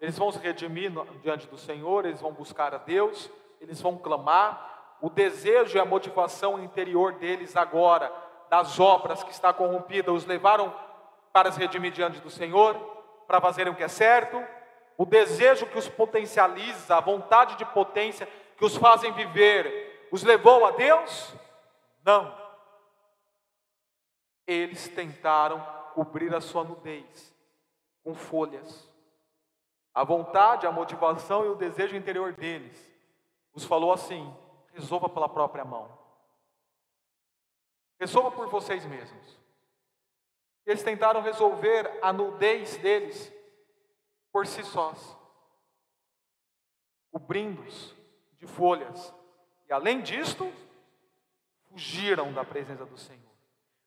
Eles 0.00 0.16
vão 0.16 0.32
se 0.32 0.38
redimir 0.38 0.90
diante 1.20 1.46
do 1.48 1.58
Senhor, 1.58 2.06
eles 2.06 2.22
vão 2.22 2.32
buscar 2.32 2.74
a 2.74 2.78
Deus, 2.78 3.30
eles 3.60 3.78
vão 3.78 3.98
clamar. 3.98 4.96
O 5.02 5.10
desejo 5.10 5.76
e 5.76 5.80
a 5.80 5.84
motivação 5.84 6.58
interior 6.58 7.12
deles 7.12 7.54
agora 7.54 8.26
das 8.48 8.78
obras 8.80 9.22
que 9.22 9.30
está 9.30 9.52
corrompida 9.52 10.12
os 10.12 10.24
levaram 10.24 10.74
para 11.32 11.52
se 11.52 11.58
redimir 11.58 11.92
diante 11.92 12.20
do 12.20 12.30
Senhor, 12.30 12.74
para 13.26 13.40
fazerem 13.40 13.72
o 13.72 13.76
que 13.76 13.82
é 13.82 13.88
certo, 13.88 14.42
o 14.96 15.04
desejo 15.04 15.66
que 15.66 15.78
os 15.78 15.88
potencializa, 15.88 16.96
a 16.96 17.00
vontade 17.00 17.56
de 17.56 17.64
potência 17.66 18.28
que 18.56 18.64
os 18.64 18.76
fazem 18.76 19.12
viver, 19.12 20.08
os 20.10 20.22
levou 20.22 20.64
a 20.64 20.72
Deus? 20.72 21.34
Não. 22.04 22.36
Eles 24.46 24.88
tentaram 24.88 25.64
cobrir 25.94 26.34
a 26.34 26.40
sua 26.40 26.64
nudez 26.64 27.34
com 28.02 28.14
folhas. 28.14 28.88
A 29.94 30.02
vontade, 30.04 30.66
a 30.66 30.72
motivação 30.72 31.44
e 31.44 31.48
o 31.48 31.54
desejo 31.54 31.96
interior 31.96 32.32
deles 32.32 32.88
os 33.58 33.64
falou 33.64 33.92
assim: 33.92 34.32
resolva 34.72 35.08
pela 35.08 35.28
própria 35.28 35.64
mão. 35.64 35.97
Resolva 37.98 38.30
por 38.30 38.48
vocês 38.48 38.84
mesmos. 38.86 39.38
Eles 40.64 40.82
tentaram 40.82 41.20
resolver 41.20 41.98
a 42.02 42.12
nudez 42.12 42.76
deles 42.76 43.32
por 44.30 44.46
si 44.46 44.62
sós, 44.62 45.16
cobrindo-os 47.10 47.94
de 48.38 48.46
folhas. 48.46 49.14
E 49.68 49.72
além 49.72 50.00
disto, 50.02 50.52
fugiram 51.70 52.32
da 52.32 52.44
presença 52.44 52.84
do 52.84 52.98
Senhor. 52.98 53.22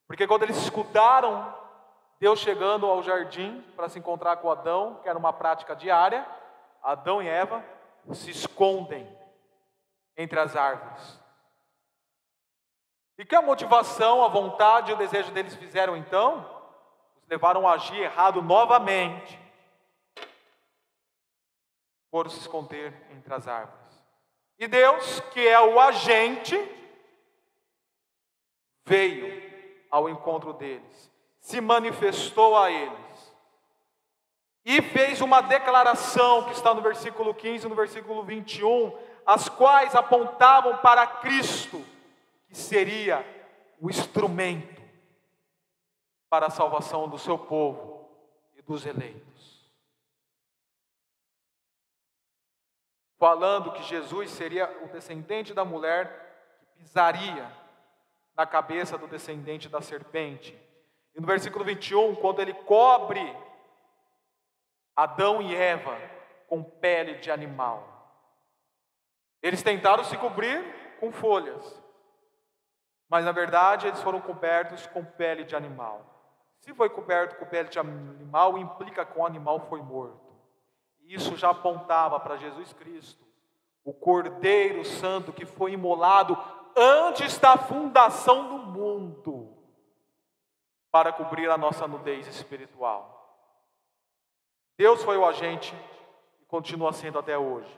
Porque 0.07 0.27
quando 0.27 0.43
eles 0.43 0.57
escutaram 0.57 1.61
Deus 2.21 2.39
chegando 2.39 2.85
ao 2.85 3.01
jardim 3.01 3.61
para 3.75 3.89
se 3.89 3.97
encontrar 3.97 4.37
com 4.37 4.51
Adão, 4.51 4.99
que 5.01 5.09
era 5.09 5.17
uma 5.17 5.33
prática 5.33 5.75
diária, 5.75 6.23
Adão 6.83 7.19
e 7.19 7.27
Eva 7.27 7.65
se 8.13 8.29
escondem 8.29 9.07
entre 10.15 10.39
as 10.39 10.55
árvores. 10.55 11.19
E 13.21 13.25
que 13.25 13.35
a 13.35 13.41
motivação, 13.43 14.23
a 14.23 14.27
vontade 14.27 14.89
e 14.89 14.95
o 14.95 14.97
desejo 14.97 15.31
deles 15.31 15.53
fizeram 15.53 15.95
então? 15.95 16.39
Os 17.21 17.29
levaram 17.29 17.67
a 17.67 17.73
agir 17.73 17.99
errado 17.99 18.41
novamente. 18.41 19.39
Foram 22.09 22.31
se 22.31 22.39
esconder 22.39 22.91
entre 23.11 23.31
as 23.31 23.47
árvores. 23.47 24.03
E 24.57 24.67
Deus, 24.67 25.19
que 25.31 25.47
é 25.47 25.61
o 25.61 25.79
agente, 25.79 26.57
veio 28.87 29.39
ao 29.91 30.09
encontro 30.09 30.51
deles, 30.51 31.11
se 31.39 31.61
manifestou 31.61 32.57
a 32.57 32.71
eles 32.71 33.35
e 34.65 34.81
fez 34.81 35.21
uma 35.21 35.41
declaração 35.41 36.45
que 36.45 36.53
está 36.53 36.73
no 36.73 36.81
versículo 36.81 37.35
15 37.35 37.67
e 37.67 37.69
no 37.69 37.75
versículo 37.75 38.23
21, 38.23 38.97
as 39.27 39.47
quais 39.47 39.93
apontavam 39.93 40.77
para 40.77 41.05
Cristo 41.05 41.85
que 42.51 42.57
seria 42.57 43.25
o 43.79 43.89
instrumento 43.89 44.81
para 46.29 46.47
a 46.47 46.51
salvação 46.51 47.09
do 47.09 47.17
seu 47.17 47.39
povo 47.39 48.09
e 48.55 48.61
dos 48.61 48.85
eleitos. 48.85 49.71
Falando 53.17 53.71
que 53.71 53.83
Jesus 53.83 54.29
seria 54.31 54.69
o 54.83 54.87
descendente 54.89 55.53
da 55.53 55.63
mulher 55.63 56.57
que 56.59 56.83
pisaria 56.83 57.51
na 58.35 58.45
cabeça 58.45 58.97
do 58.97 59.07
descendente 59.07 59.69
da 59.69 59.81
serpente. 59.81 60.57
E 61.15 61.21
no 61.21 61.27
versículo 61.27 61.63
21, 61.63 62.15
quando 62.15 62.41
ele 62.41 62.53
cobre 62.53 63.21
Adão 64.95 65.41
e 65.41 65.55
Eva 65.55 65.97
com 66.47 66.61
pele 66.61 67.15
de 67.15 67.31
animal. 67.31 67.87
Eles 69.41 69.63
tentaram 69.63 70.03
se 70.03 70.17
cobrir 70.17 70.61
com 70.99 71.11
folhas, 71.11 71.80
mas 73.11 73.25
na 73.25 73.33
verdade 73.33 73.87
eles 73.87 74.01
foram 74.01 74.21
cobertos 74.21 74.87
com 74.87 75.03
pele 75.03 75.43
de 75.43 75.53
animal. 75.53 76.01
Se 76.61 76.73
foi 76.73 76.89
coberto 76.89 77.35
com 77.35 77.45
pele 77.45 77.67
de 77.67 77.77
animal, 77.77 78.57
implica 78.57 79.05
que 79.05 79.19
o 79.19 79.25
animal 79.25 79.59
foi 79.67 79.81
morto. 79.81 80.31
Isso 81.01 81.35
já 81.35 81.49
apontava 81.49 82.17
para 82.21 82.37
Jesus 82.37 82.71
Cristo, 82.71 83.27
o 83.83 83.93
Cordeiro 83.93 84.85
Santo 84.85 85.33
que 85.33 85.45
foi 85.45 85.73
imolado 85.73 86.37
antes 86.73 87.37
da 87.37 87.57
fundação 87.57 88.47
do 88.47 88.57
mundo, 88.59 89.57
para 90.89 91.11
cobrir 91.11 91.49
a 91.49 91.57
nossa 91.57 91.85
nudez 91.85 92.25
espiritual. 92.27 93.19
Deus 94.77 95.03
foi 95.03 95.17
o 95.17 95.25
agente 95.25 95.75
e 96.41 96.45
continua 96.45 96.93
sendo 96.93 97.19
até 97.19 97.37
hoje. 97.37 97.77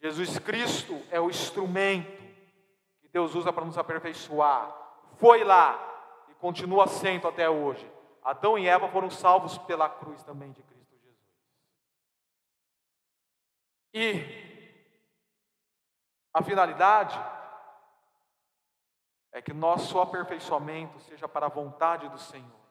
Jesus 0.00 0.38
Cristo 0.38 0.96
é 1.10 1.20
o 1.20 1.28
instrumento 1.28 2.23
Deus 3.14 3.36
usa 3.36 3.52
para 3.52 3.64
nos 3.64 3.78
aperfeiçoar. 3.78 4.76
Foi 5.18 5.44
lá 5.44 5.78
e 6.28 6.34
continua 6.34 6.88
sendo 6.88 7.28
até 7.28 7.48
hoje. 7.48 7.88
Adão 8.24 8.58
e 8.58 8.66
Eva 8.66 8.88
foram 8.88 9.08
salvos 9.08 9.56
pela 9.56 9.88
cruz 9.88 10.24
também 10.24 10.50
de 10.50 10.60
Cristo 10.64 10.96
Jesus. 10.96 11.16
E 13.94 14.44
a 16.32 16.42
finalidade 16.42 17.16
é 19.30 19.40
que 19.40 19.52
nosso 19.52 20.00
aperfeiçoamento 20.00 20.98
seja 20.98 21.28
para 21.28 21.46
a 21.46 21.50
vontade 21.50 22.08
do 22.08 22.18
Senhor 22.18 22.64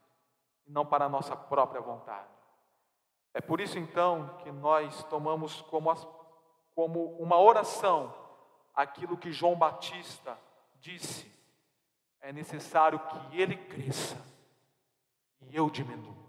e 0.66 0.72
não 0.72 0.86
para 0.86 1.06
a 1.06 1.10
nossa 1.10 1.38
própria 1.38 1.80
vontade. 1.80 2.28
É 3.34 3.40
por 3.40 3.62
isso 3.62 3.80
então 3.80 4.36
que 4.40 4.52
nós 4.52 5.06
tomamos 5.06 5.62
como, 5.62 5.90
as, 5.90 6.06
como 6.76 7.16
uma 7.18 7.40
oração 7.40 8.23
aquilo 8.74 9.18
que 9.18 9.32
João 9.32 9.56
Batista 9.56 10.38
disse: 10.80 11.32
é 12.22 12.32
necessário 12.32 13.00
que 13.00 13.42
ele 13.42 13.56
cresça 13.56 14.18
e 15.42 15.56
eu 15.56 15.70
diminua. 15.70 16.24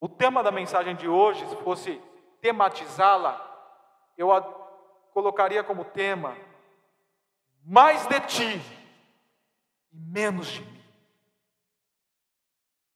O 0.00 0.08
tema 0.08 0.42
da 0.42 0.50
mensagem 0.50 0.94
de 0.96 1.08
hoje, 1.08 1.46
se 1.48 1.56
fosse 1.56 2.00
tematizá-la, 2.40 3.42
eu 4.16 4.32
a 4.32 4.40
colocaria 5.12 5.64
como 5.64 5.84
tema 5.84 6.36
mais 7.64 8.06
de 8.06 8.20
ti 8.20 8.60
e 9.90 9.96
menos 9.96 10.48
de 10.48 10.60
mim. 10.60 10.82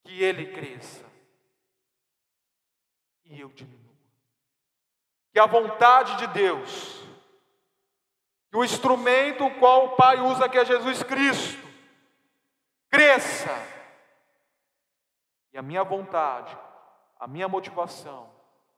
Que 0.05 0.23
ele 0.23 0.53
cresça 0.53 1.05
e 3.25 3.41
eu 3.41 3.49
diminua. 3.49 3.79
Que 5.33 5.39
a 5.39 5.47
vontade 5.47 6.17
de 6.17 6.27
Deus, 6.27 7.00
que 8.51 8.57
o 8.57 8.65
instrumento 8.65 9.47
o 9.47 9.59
qual 9.59 9.87
o 9.87 9.97
Pai 9.97 10.21
usa, 10.21 10.49
que 10.49 10.59
é 10.59 10.65
Jesus 10.65 11.03
Cristo, 11.03 11.67
cresça. 12.91 13.51
E 15.53 15.59
a 15.59 15.63
minha 15.63 15.85
vontade, 15.85 16.57
a 17.19 17.27
minha 17.27 17.49
motivação, 17.49 18.31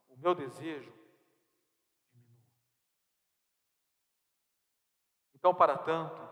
o 0.09 0.17
meu 0.17 0.35
desejo 0.35 0.93
Então, 5.43 5.53
para 5.53 5.77
tanto, 5.77 6.23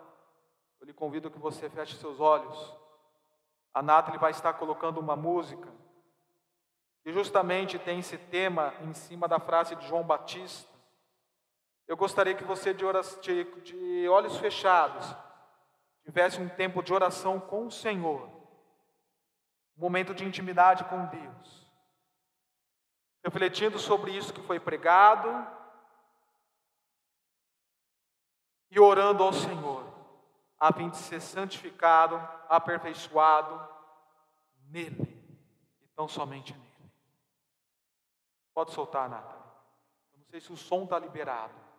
eu 0.80 0.86
lhe 0.86 0.92
convido 0.92 1.32
que 1.32 1.38
você 1.40 1.68
feche 1.68 1.96
seus 1.96 2.20
olhos. 2.20 2.78
A 3.74 3.82
Nathalie 3.82 4.20
vai 4.20 4.30
estar 4.30 4.52
colocando 4.52 5.00
uma 5.00 5.16
música 5.16 5.68
que 7.02 7.12
justamente 7.12 7.76
tem 7.76 7.98
esse 7.98 8.16
tema 8.16 8.72
em 8.82 8.94
cima 8.94 9.26
da 9.26 9.40
frase 9.40 9.74
de 9.74 9.88
João 9.88 10.04
Batista. 10.04 10.69
Eu 11.90 11.96
gostaria 11.96 12.36
que 12.36 12.44
você, 12.44 12.72
de, 12.72 12.84
de, 13.64 14.08
olhos 14.08 14.36
fechados, 14.36 15.04
tivesse 16.04 16.40
um 16.40 16.48
tempo 16.48 16.84
de 16.84 16.94
oração 16.94 17.40
com 17.40 17.66
o 17.66 17.70
Senhor, 17.72 18.28
um 19.76 19.80
momento 19.80 20.14
de 20.14 20.24
intimidade 20.24 20.84
com 20.84 21.06
Deus, 21.06 21.66
refletindo 23.24 23.76
sobre 23.76 24.12
isso 24.12 24.32
que 24.32 24.40
foi 24.40 24.60
pregado 24.60 25.28
e 28.70 28.78
orando 28.78 29.24
ao 29.24 29.32
Senhor, 29.32 29.84
a 30.60 30.72
fim 30.72 30.90
de 30.90 30.96
ser 30.96 31.20
santificado, 31.20 32.16
aperfeiçoado 32.48 33.68
nele, 34.68 35.02
e 35.80 35.88
tão 35.88 36.06
somente 36.06 36.52
nele. 36.52 36.92
Pode 38.54 38.70
soltar, 38.70 39.08
Nathalie. 39.08 39.42
Eu 40.12 40.18
não 40.20 40.26
sei 40.26 40.40
se 40.40 40.52
o 40.52 40.56
som 40.56 40.84
está 40.84 40.96
liberado. 40.96 41.69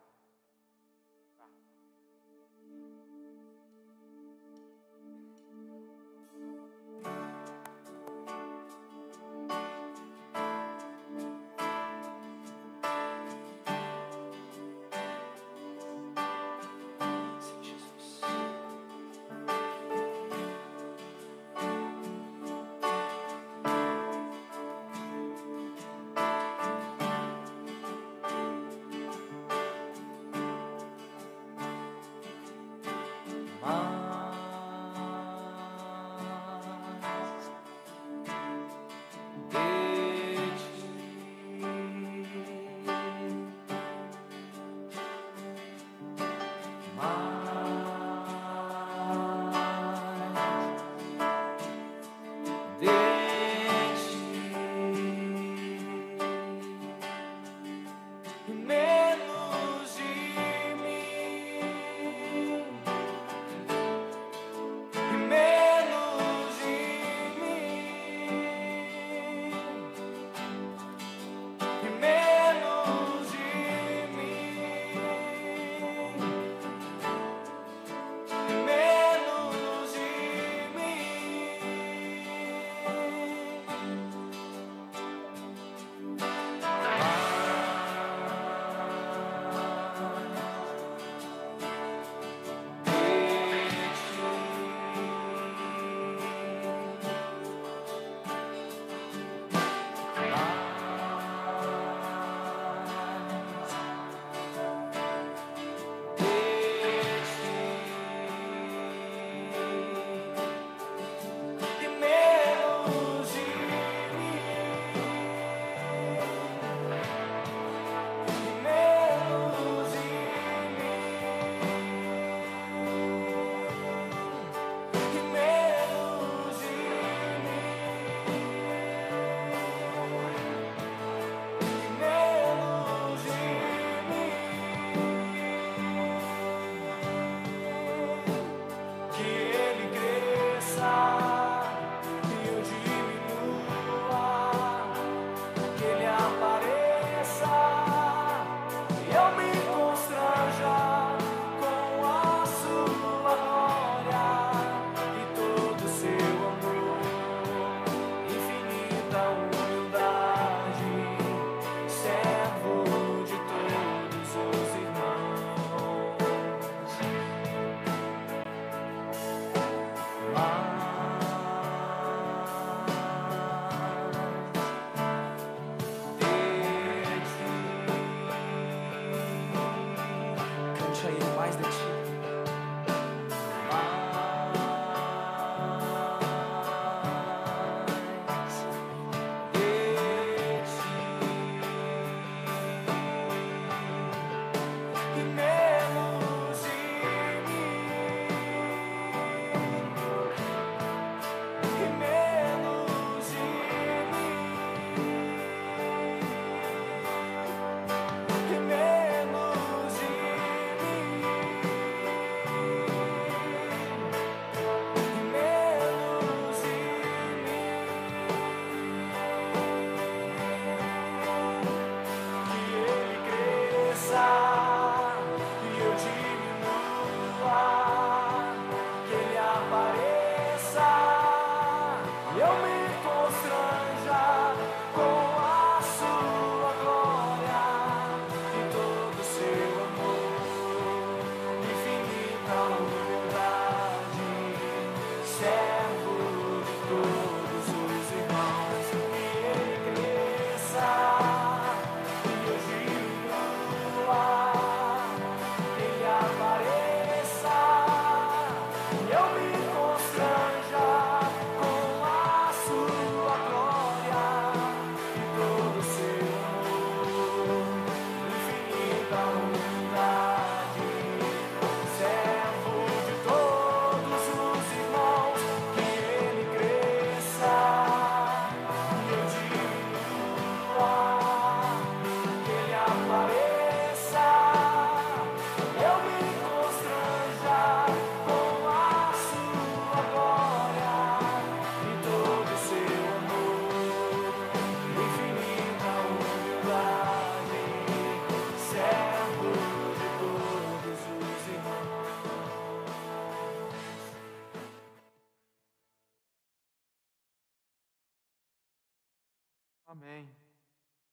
Amém. 310.01 310.27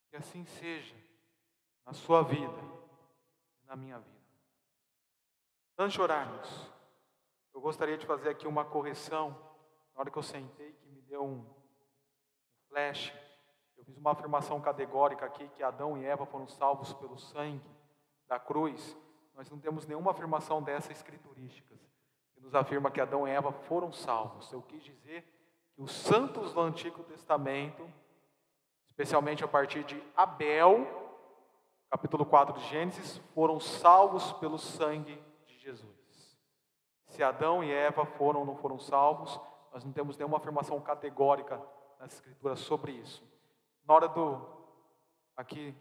Que 0.09 0.16
assim 0.16 0.47
seja 0.47 0.97
na 1.84 1.93
sua 1.93 2.22
vida 2.22 2.59
e 3.62 3.66
na 3.66 3.76
minha 3.76 3.99
vida. 3.99 4.16
Antes 5.76 5.93
de 5.93 6.01
orarmos, 6.01 6.70
eu 7.53 7.61
gostaria 7.61 7.99
de 7.99 8.07
fazer 8.07 8.30
aqui 8.30 8.49
uma 8.49 8.64
correção. 8.64 9.30
Na 9.95 10.01
hora 10.01 10.11
que 10.11 10.16
eu 10.16 10.22
sentei, 10.22 10.72
que 10.72 10.89
me 10.89 11.03
deu 11.03 11.22
um 11.22 11.45
flash, 12.70 13.12
eu 13.76 13.84
fiz 13.84 13.95
uma 13.99 14.12
afirmação 14.12 14.59
categórica 14.59 15.26
aqui 15.26 15.47
que 15.49 15.62
Adão 15.62 15.99
e 15.99 16.07
Eva 16.07 16.24
foram 16.24 16.49
salvos 16.49 16.95
pelo 16.95 17.18
sangue 17.18 17.70
da 18.26 18.41
cruz. 18.41 18.97
Nós 19.34 19.51
não 19.51 19.61
temos 19.61 19.86
nenhuma 19.86 20.12
afirmação 20.12 20.62
dessa 20.62 20.93
escriturística 20.93 21.76
que 22.32 22.41
nos 22.41 22.55
afirma 22.55 22.91
que 22.91 23.03
Adão 23.03 23.28
e 23.28 23.30
Eva 23.30 23.53
foram 23.53 23.93
salvos. 23.93 24.51
Eu 24.51 24.62
quis 24.62 24.82
dizer 24.82 25.24
que 25.74 25.82
os 25.82 25.93
santos 25.93 26.55
do 26.55 26.61
Antigo 26.61 27.05
Testamento, 27.05 27.86
especialmente 28.99 29.44
a 29.44 29.49
partir 29.49 29.84
de 29.84 30.03
Abel, 30.16 30.84
capítulo 31.88 32.26
4 32.26 32.59
de 32.59 32.66
Gênesis, 32.66 33.18
foram 33.32 33.61
salvos 33.61 34.32
pelo 34.32 34.59
sangue 34.59 35.22
de 35.46 35.57
Jesus. 35.57 36.36
Se 37.07 37.22
Adão 37.22 37.62
e 37.62 37.70
Eva 37.72 38.05
foram 38.05 38.40
ou 38.40 38.46
não 38.46 38.57
foram 38.57 38.76
salvos, 38.76 39.40
nós 39.72 39.84
não 39.84 39.92
temos 39.92 40.16
nenhuma 40.16 40.38
afirmação 40.38 40.80
categórica 40.80 41.62
nas 42.01 42.14
Escrituras 42.14 42.59
sobre 42.59 42.90
isso. 42.90 43.22
Na 43.86 43.94
hora 43.94 44.09
do 44.09 44.44
aqui 45.36 45.72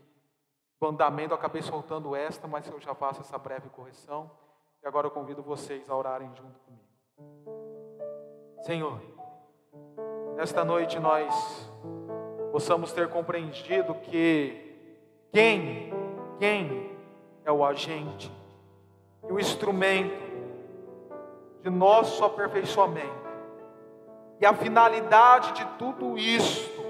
do 0.80 0.88
andamento, 0.88 1.34
eu 1.34 1.38
acabei 1.40 1.64
soltando 1.64 2.16
esta, 2.16 2.48
mas 2.48 2.68
eu 2.68 2.80
já 2.80 2.94
faço 2.94 3.22
essa 3.22 3.40
breve 3.40 3.68
correção. 3.70 4.30
E 4.84 4.88
agora 4.88 5.08
eu 5.08 5.12
convido 5.12 5.42
vocês 5.42 5.90
a 5.90 5.96
orarem 5.96 6.32
junto 6.36 6.60
comigo. 6.60 6.86
Senhor, 8.62 9.02
nesta 10.36 10.64
noite 10.64 11.00
nós 11.00 11.67
possamos 12.58 12.92
ter 12.92 13.08
compreendido 13.10 13.94
que 13.94 14.76
quem, 15.32 15.94
quem 16.40 16.92
é 17.46 17.52
o 17.52 17.64
agente 17.64 18.32
e 19.30 19.32
o 19.32 19.40
instrumento 19.40 20.18
de 21.62 21.70
nosso 21.70 22.26
aperfeiçoamento. 22.26 23.28
E 24.42 24.46
a 24.48 24.56
finalidade 24.56 25.54
de 25.54 25.66
tudo 25.78 26.18
isto, 26.18 26.84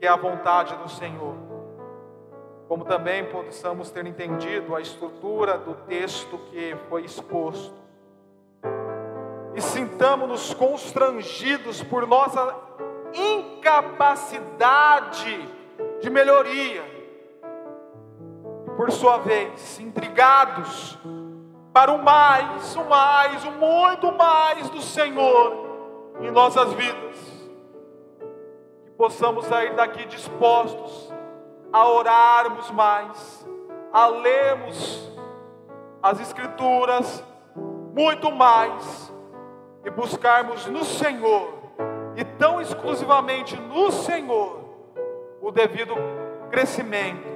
que 0.00 0.06
é 0.06 0.08
a 0.08 0.16
vontade 0.16 0.74
do 0.76 0.88
Senhor. 0.88 1.34
Como 2.66 2.86
também 2.86 3.26
possamos 3.26 3.90
ter 3.90 4.06
entendido 4.06 4.74
a 4.74 4.80
estrutura 4.80 5.58
do 5.58 5.74
texto 5.86 6.38
que 6.50 6.74
foi 6.88 7.04
exposto. 7.04 7.74
E 9.54 9.60
sintamos-nos 9.60 10.54
constrangidos 10.54 11.82
por 11.82 12.06
nossa 12.06 12.56
incapacidade 13.62 15.48
de 16.00 16.10
melhoria. 16.10 16.82
E 18.66 18.70
por 18.76 18.90
sua 18.90 19.18
vez, 19.18 19.78
intrigados 19.78 20.98
para 21.72 21.92
o 21.92 22.02
mais, 22.02 22.74
o 22.74 22.84
mais, 22.84 23.44
o 23.44 23.52
muito 23.52 24.10
mais 24.12 24.68
do 24.68 24.82
Senhor 24.82 25.66
em 26.20 26.30
nossas 26.30 26.72
vidas. 26.72 27.16
Que 28.84 28.90
possamos 28.90 29.46
sair 29.46 29.74
daqui 29.76 30.04
dispostos 30.06 31.12
a 31.72 31.88
orarmos 31.88 32.70
mais, 32.72 33.46
a 33.92 34.08
lermos 34.08 35.10
as 36.02 36.20
Escrituras 36.20 37.24
muito 37.94 38.32
mais 38.32 39.12
e 39.84 39.90
buscarmos 39.90 40.66
no 40.66 40.84
Senhor 40.84 41.61
e 42.16 42.24
tão 42.24 42.60
exclusivamente 42.60 43.56
no 43.56 43.90
Senhor 43.90 44.60
o 45.40 45.50
devido 45.50 45.94
crescimento 46.50 47.26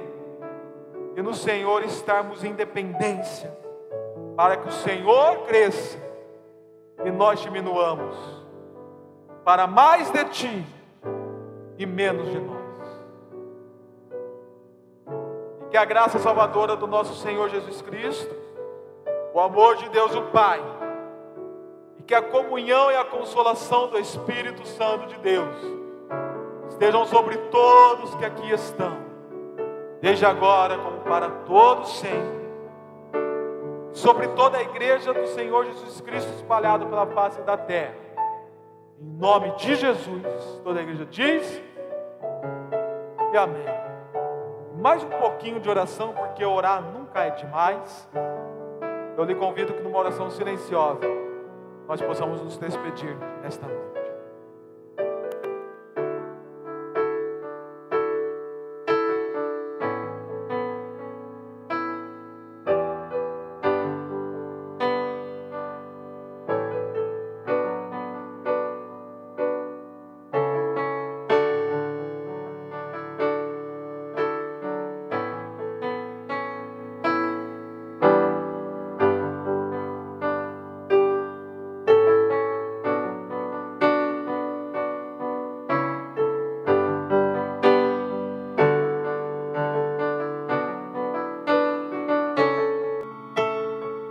e 1.15 1.21
no 1.21 1.33
Senhor 1.33 1.83
estarmos 1.83 2.43
em 2.43 2.53
dependência 2.53 3.55
para 4.37 4.55
que 4.55 4.67
o 4.67 4.71
Senhor 4.71 5.47
cresça 5.47 5.97
e 7.03 7.11
nós 7.11 7.39
diminuamos, 7.39 8.15
para 9.43 9.65
mais 9.65 10.11
de 10.11 10.23
Ti 10.25 10.65
e 11.77 11.85
menos 11.85 12.29
de 12.29 12.39
nós. 12.39 12.57
E 15.65 15.69
que 15.71 15.77
a 15.77 15.85
graça 15.85 16.19
salvadora 16.19 16.75
do 16.75 16.85
nosso 16.85 17.15
Senhor 17.15 17.49
Jesus 17.49 17.81
Cristo, 17.81 18.33
o 19.33 19.39
amor 19.39 19.77
de 19.77 19.89
Deus 19.89 20.15
o 20.15 20.21
Pai, 20.23 20.61
que 22.07 22.15
a 22.15 22.21
comunhão 22.21 22.89
e 22.89 22.95
a 22.95 23.03
consolação 23.03 23.89
do 23.89 23.99
Espírito 23.99 24.65
Santo 24.65 25.07
de 25.07 25.19
Deus 25.19 25.55
estejam 26.69 27.05
sobre 27.05 27.37
todos 27.37 28.15
que 28.15 28.23
aqui 28.23 28.49
estão, 28.51 28.97
desde 30.01 30.25
agora 30.25 30.77
como 30.77 31.01
para 31.01 31.29
todos 31.45 31.99
sempre 31.99 32.37
sobre 33.91 34.27
toda 34.29 34.59
a 34.59 34.61
igreja 34.61 35.11
do 35.11 35.25
Senhor 35.27 35.65
Jesus 35.65 36.01
Cristo 36.01 36.31
espalhado 36.35 36.85
pela 36.85 37.07
face 37.07 37.41
da 37.41 37.57
terra. 37.57 37.95
Em 39.01 39.17
nome 39.17 39.51
de 39.55 39.75
Jesus, 39.75 40.61
toda 40.63 40.79
a 40.79 40.83
igreja 40.83 41.05
diz 41.05 41.61
e 43.33 43.37
amém. 43.37 43.65
Mais 44.79 45.03
um 45.03 45.09
pouquinho 45.09 45.59
de 45.59 45.67
oração, 45.67 46.13
porque 46.13 46.45
orar 46.45 46.81
nunca 46.81 47.25
é 47.25 47.31
demais. 47.31 48.07
Eu 49.17 49.23
lhe 49.23 49.33
convido 49.33 49.73
que 49.73 49.81
numa 49.81 49.97
oração 49.97 50.29
silenciosa 50.29 51.26
nós 51.87 52.01
possamos 52.01 52.41
nos 52.41 52.57
despedir 52.57 53.15
nesta 53.41 53.65
noite. 53.67 54.06